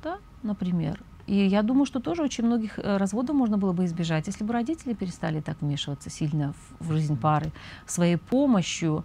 [0.03, 1.01] Да, например.
[1.29, 4.53] И я думаю, что тоже очень многих э, разводов можно было бы избежать, если бы
[4.53, 7.53] родители перестали так вмешиваться сильно в, в жизнь пары
[7.87, 9.05] своей помощью,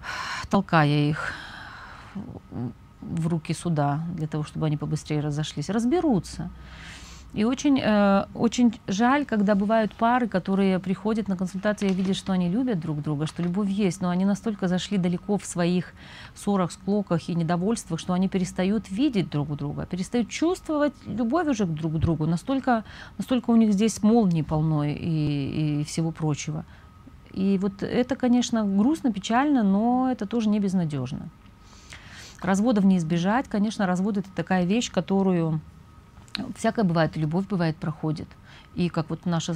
[0.50, 1.32] толкая их
[3.02, 6.50] в- руки суда для того, чтобы они побыстрее разошлись, разберутся.
[7.34, 12.32] И очень, э, очень жаль, когда бывают пары, которые приходят на консультации и видят, что
[12.32, 15.94] они любят друг друга, что любовь есть, но они настолько зашли далеко в своих
[16.34, 21.70] ссорах, склоках и недовольствах, что они перестают видеть друг друга, перестают чувствовать любовь уже к
[21.70, 22.26] друг другу.
[22.26, 22.84] Настолько,
[23.16, 26.66] настолько у них здесь молнии полно и, и всего прочего.
[27.32, 31.30] И вот это, конечно, грустно, печально, но это тоже не безнадежно.
[32.42, 33.48] Разводов не избежать.
[33.48, 35.60] Конечно, развод это такая вещь, которую
[36.56, 38.28] всякое бывает, любовь бывает, проходит.
[38.74, 39.52] И как вот наша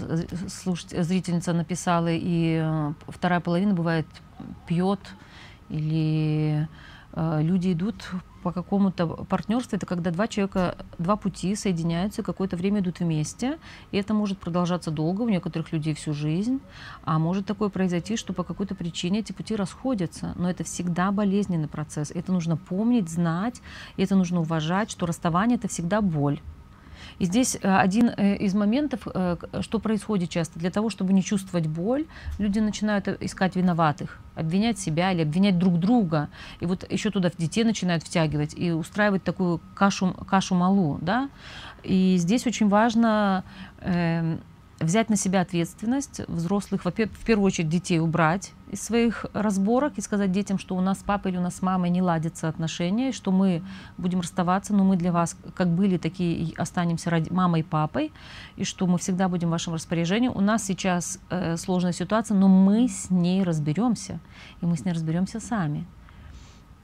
[0.48, 4.06] слушатель- зрительница написала, и э, вторая половина бывает
[4.66, 5.00] пьет,
[5.70, 6.68] или
[7.12, 8.08] э, люди идут
[8.46, 13.58] по какому-то партнерству, это когда два человека, два пути соединяются, какое-то время идут вместе,
[13.90, 16.60] и это может продолжаться долго, у некоторых людей всю жизнь,
[17.02, 21.66] а может такое произойти, что по какой-то причине эти пути расходятся, но это всегда болезненный
[21.66, 23.60] процесс, это нужно помнить, знать,
[23.96, 26.40] и это нужно уважать, что расставание это всегда боль.
[27.18, 31.22] И здесь э, один э, из моментов, э, что происходит часто, для того, чтобы не
[31.22, 32.06] чувствовать боль,
[32.38, 36.28] люди начинают искать виноватых, обвинять себя или обвинять друг друга.
[36.60, 40.98] И вот еще туда детей начинают втягивать и устраивать такую кашу, кашу малу.
[41.00, 41.30] Да?
[41.82, 43.44] И здесь очень важно
[43.80, 44.40] эм,
[44.80, 50.32] взять на себя ответственность взрослых, в первую очередь детей убрать из своих разборок и сказать
[50.32, 53.30] детям, что у нас с папой или у нас с мамой не ладятся отношения, что
[53.30, 53.62] мы
[53.96, 58.12] будем расставаться, но мы для вас как были, такие и останемся ради мамой и папой,
[58.56, 60.28] и что мы всегда будем в вашем распоряжении.
[60.28, 64.18] У нас сейчас э, сложная ситуация, но мы с ней разберемся,
[64.60, 65.86] и мы с ней разберемся сами,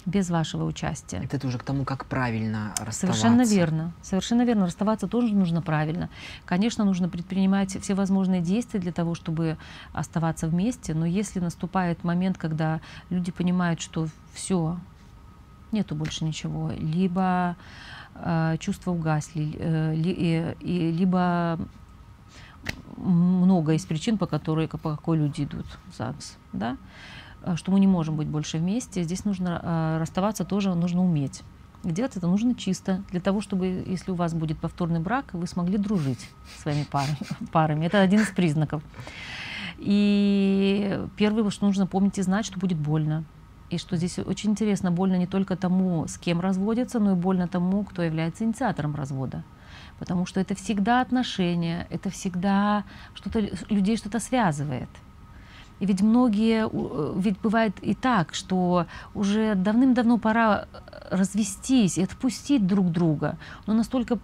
[0.07, 1.27] без вашего участия.
[1.31, 3.01] Это уже к тому, как правильно расставаться.
[3.01, 3.93] Совершенно верно.
[4.03, 4.67] Совершенно верно.
[4.67, 6.09] Расставаться тоже нужно правильно.
[6.45, 9.57] Конечно, нужно предпринимать все возможные действия для того, чтобы
[9.93, 12.81] оставаться вместе, но если наступает момент, когда
[13.11, 14.79] люди понимают, что все,
[15.71, 16.71] нету больше ничего.
[16.77, 17.57] Либо
[18.15, 21.59] э, чувства угасли, э, ли, и, и, либо
[22.97, 26.77] много из причин, по, которой, по какой люди идут в ЗАГС, да, э,
[27.57, 29.03] что мы не можем быть больше вместе.
[29.03, 31.43] Здесь нужно э, расставаться тоже нужно уметь.
[31.85, 35.79] Делать это нужно чисто, для того, чтобы, если у вас будет повторный брак, вы смогли
[35.79, 36.87] дружить с своими
[37.53, 37.87] парами.
[37.87, 38.83] Это один из признаков.
[39.79, 43.25] И первое, что нужно помнить и знать, что будет больно.
[43.69, 47.49] И что здесь очень интересно, больно не только тому, с кем разводятся, но и больно
[47.49, 49.45] тому, кто является инициатором развода.
[49.99, 52.85] Потому что это всегда отношения, это всегда
[53.15, 53.41] что-то,
[53.71, 54.91] людей что-то связывает.
[55.83, 62.05] И ведь многие, э, ведь бывает и так, что уже давным-давно пора э, развестись и
[62.05, 64.21] отпустить друг друга, но настолько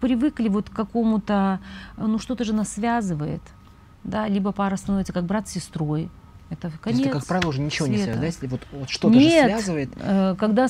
[0.00, 1.60] привыкли вот к какому-то,
[1.98, 3.42] э, ну что-то же нас связывает,
[4.04, 6.08] да, либо пара становится как брат с сестрой,
[6.48, 7.98] это конец Если, как правило, уже ничего света.
[7.98, 8.26] не связывает, да?
[8.26, 10.38] Если вот, вот что-то нет, же связывает.
[10.38, 10.66] Когда,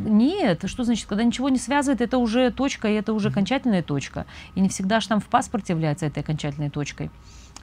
[0.00, 3.32] нет, что значит, когда ничего не связывает, это уже точка, и это уже mm-hmm.
[3.32, 4.26] окончательная точка.
[4.54, 7.10] И не всегда штамп в паспорте является этой окончательной точкой.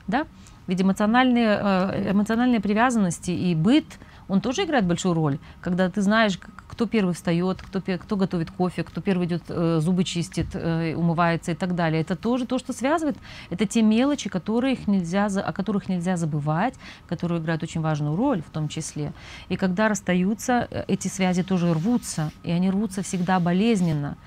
[0.07, 0.25] Да?
[0.67, 3.85] Ведь эмоциональные, э, эмоциональные привязанности и быт,
[4.27, 5.39] он тоже играет большую роль.
[5.61, 6.37] Когда ты знаешь,
[6.67, 11.53] кто первый встает, кто, кто готовит кофе, кто первый идет э, зубы чистит, э, умывается
[11.53, 12.01] и так далее.
[12.01, 13.17] Это тоже то, что связывает.
[13.49, 16.73] Это те мелочи, которых нельзя, о которых нельзя забывать,
[17.07, 19.13] которые играют очень важную роль в том числе.
[19.47, 24.17] И когда расстаются, эти связи тоже рвутся, и они рвутся всегда болезненно.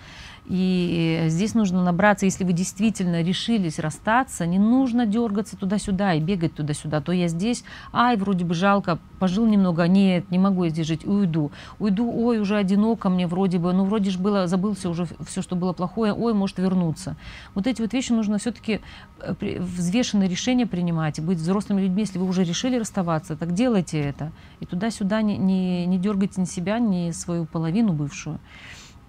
[0.46, 6.54] И здесь нужно набраться, если вы действительно решились расстаться, не нужно дергаться туда-сюда и бегать
[6.54, 7.00] туда-сюда.
[7.00, 11.06] То я здесь, ай, вроде бы жалко, пожил немного, нет, не могу я здесь жить,
[11.06, 11.52] уйду.
[11.78, 15.56] Уйду, ой, уже одиноко мне вроде бы, ну вроде же было, забылся уже все, что
[15.56, 17.16] было плохое, ой, может вернуться.
[17.54, 18.80] Вот эти вот вещи нужно все-таки
[19.20, 22.02] э, взвешенные решения принимать, быть взрослыми людьми.
[22.02, 24.32] Если вы уже решили расставаться, так делайте это.
[24.60, 28.40] И туда-сюда не, не, не дергайте ни себя, ни свою половину бывшую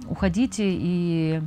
[0.07, 1.41] уходите и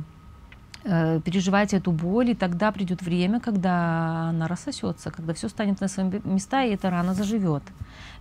[0.83, 5.87] э, переживайте эту боль, и тогда придет время, когда она рассосется, когда все станет на
[5.87, 7.63] свои места, и эта рана заживет.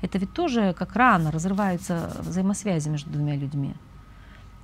[0.02, 3.74] Это ведь тоже как рана, разрываются взаимосвязи между двумя людьми.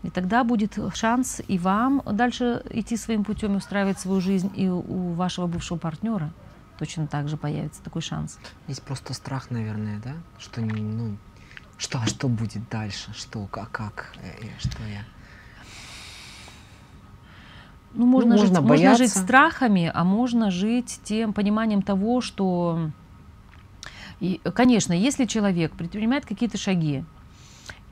[0.03, 4.69] И тогда будет шанс и вам дальше идти своим путем и устраивать свою жизнь, и
[4.69, 6.33] у вашего бывшего партнера
[6.79, 8.39] точно так же появится такой шанс.
[8.67, 10.15] Есть просто страх, наверное, да?
[10.39, 11.19] Что, ну,
[11.77, 13.13] что, а что будет дальше?
[13.13, 15.05] Что, как, как, э, э, что я?
[17.93, 22.91] Ну, можно, ну, жить, можно, можно жить страхами, а можно жить тем пониманием того, что,
[24.21, 27.05] и, конечно, если человек предпринимает какие-то шаги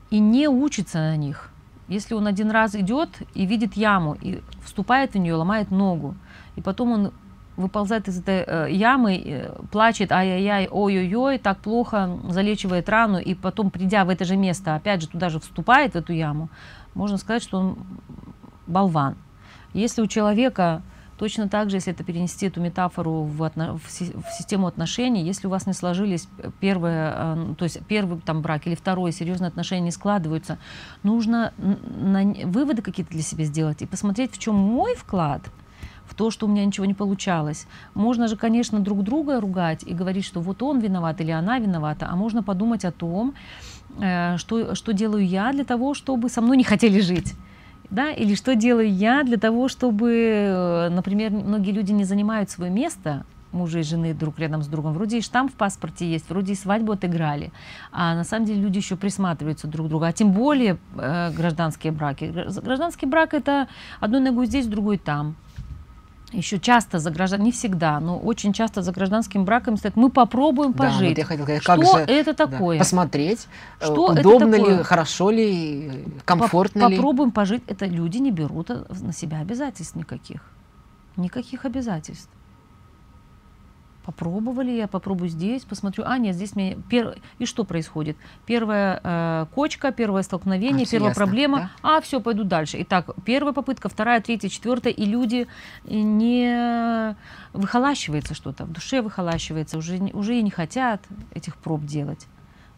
[0.09, 1.51] и не учится на них,
[1.89, 6.15] если он один раз идет и видит яму, и вступает в нее, ломает ногу,
[6.55, 7.11] и потом он
[7.57, 13.69] выползает из этой э, ямы, э, плачет, ай-яй-яй, ой-ой-ой, так плохо, залечивает рану, и потом,
[13.69, 16.49] придя в это же место, опять же туда же вступает, в эту яму,
[16.93, 17.77] можно сказать, что он
[18.65, 19.17] болван.
[19.73, 20.81] Если у человека
[21.19, 25.21] Точно так же, если это перенести эту метафору в, отно, в, си, в систему отношений,
[25.21, 26.29] если у вас не сложились
[26.61, 30.59] первые, э, то есть первый там брак или второй, серьезные отношения не складываются,
[31.03, 35.41] нужно на, выводы какие-то для себя сделать и посмотреть, в чем мой вклад
[36.05, 37.67] в то, что у меня ничего не получалось.
[37.93, 42.07] Можно же, конечно, друг друга ругать и говорить, что вот он виноват или она виновата,
[42.09, 43.35] а можно подумать о том,
[43.99, 47.35] э, что, что делаю я для того, чтобы со мной не хотели жить
[47.89, 52.71] да, или что делаю я для того, чтобы, э, например, многие люди не занимают свое
[52.71, 54.93] место, мужа и жены друг рядом с другом.
[54.93, 57.51] Вроде и штамп в паспорте есть, вроде и свадьбу отыграли.
[57.91, 60.05] А на самом деле люди еще присматриваются друг к другу.
[60.05, 62.25] А тем более э, гражданские браки.
[62.25, 63.67] Гражданский брак это
[63.99, 65.35] одной ногой здесь, другой там
[66.31, 70.73] еще часто за граждан, не всегда, но очень часто за гражданским браком стоит, мы попробуем
[70.73, 71.01] пожить.
[71.01, 72.77] Да, вот я хотела сказать, что как же, это такое?
[72.77, 73.47] Да, посмотреть,
[73.79, 74.77] э, что удобно это такое?
[74.77, 76.95] ли, хорошо ли, комфортно Поп ли.
[76.97, 77.63] Попробуем пожить.
[77.67, 80.41] Это люди не берут на себя обязательств никаких.
[81.15, 82.29] Никаких обязательств
[84.09, 86.75] попробовали, я попробую здесь, посмотрю, а нет, здесь мне...
[86.89, 87.15] Пер...
[87.37, 88.17] И что происходит?
[88.47, 91.97] Первая э, кочка, первое столкновение, а, первая ясно, проблема, да?
[91.97, 92.77] а все, пойду дальше.
[92.81, 95.47] Итак, первая попытка, вторая, третья, четвертая, и люди
[95.83, 97.15] не
[97.53, 101.01] выхолащивается что-то, в душе выхолащивается, уже, уже и не хотят
[101.35, 102.25] этих проб делать.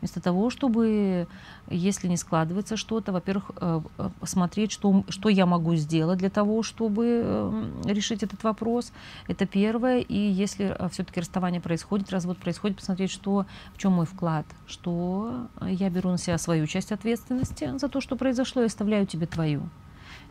[0.02, 1.28] Вместо того, чтобы,
[1.70, 6.64] если не складывается что-то, во-первых, э, э, посмотреть, что, что я могу сделать для того,
[6.64, 8.92] чтобы эм, решить этот вопрос.
[9.28, 10.00] Это первое.
[10.00, 13.46] И если э, все-таки расставание происходит, развод происходит, посмотреть, что,
[13.76, 18.16] в чем мой вклад, что я беру на себя свою часть ответственности за то, что
[18.16, 19.70] произошло, и оставляю тебе твою.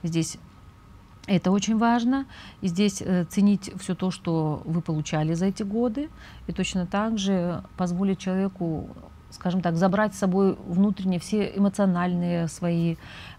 [0.02, 0.38] Здесь
[1.26, 2.26] это очень важно.
[2.60, 6.08] И здесь э, ценить все то, что вы получали за эти годы,
[6.48, 8.88] и точно так же позволить человеку
[9.31, 12.97] скажем так, забрать с собой внутренне все эмоциональные свои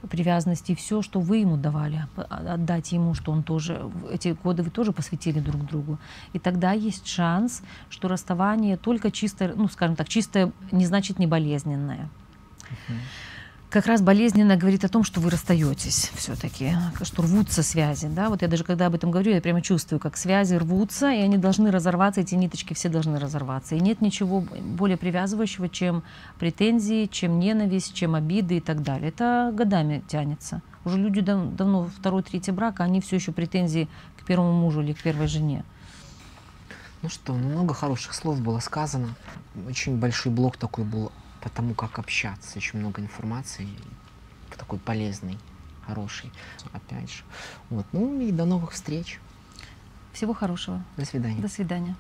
[0.09, 3.81] привязанности, все, что вы ему давали, а, отдать ему, что он тоже,
[4.11, 5.97] эти годы вы тоже посвятили друг другу.
[6.33, 11.27] И тогда есть шанс, что расставание только чисто, ну, скажем так, чисто не значит не
[11.27, 12.09] болезненное.
[12.69, 12.95] Uh-huh
[13.71, 18.07] как раз болезненно говорит о том, что вы расстаетесь все-таки, что рвутся связи.
[18.07, 18.29] Да?
[18.29, 21.37] Вот я даже когда об этом говорю, я прямо чувствую, как связи рвутся, и они
[21.37, 23.75] должны разорваться, эти ниточки все должны разорваться.
[23.75, 26.03] И нет ничего более привязывающего, чем
[26.37, 29.07] претензии, чем ненависть, чем обиды и так далее.
[29.07, 30.61] Это годами тянется.
[30.83, 34.81] Уже люди дав давно второй, третий брак, а они все еще претензии к первому мужу
[34.81, 35.63] или к первой жене.
[37.03, 39.15] Ну что, много хороших слов было сказано.
[39.67, 41.11] Очень большой блок такой был
[41.41, 43.67] по тому, как общаться, очень много информации,
[44.57, 45.37] такой полезный,
[45.85, 46.31] хороший,
[46.71, 47.23] опять же.
[47.69, 47.85] Вот.
[47.91, 49.19] Ну и до новых встреч.
[50.13, 50.83] Всего хорошего.
[50.97, 51.41] До свидания.
[51.41, 51.95] До свидания.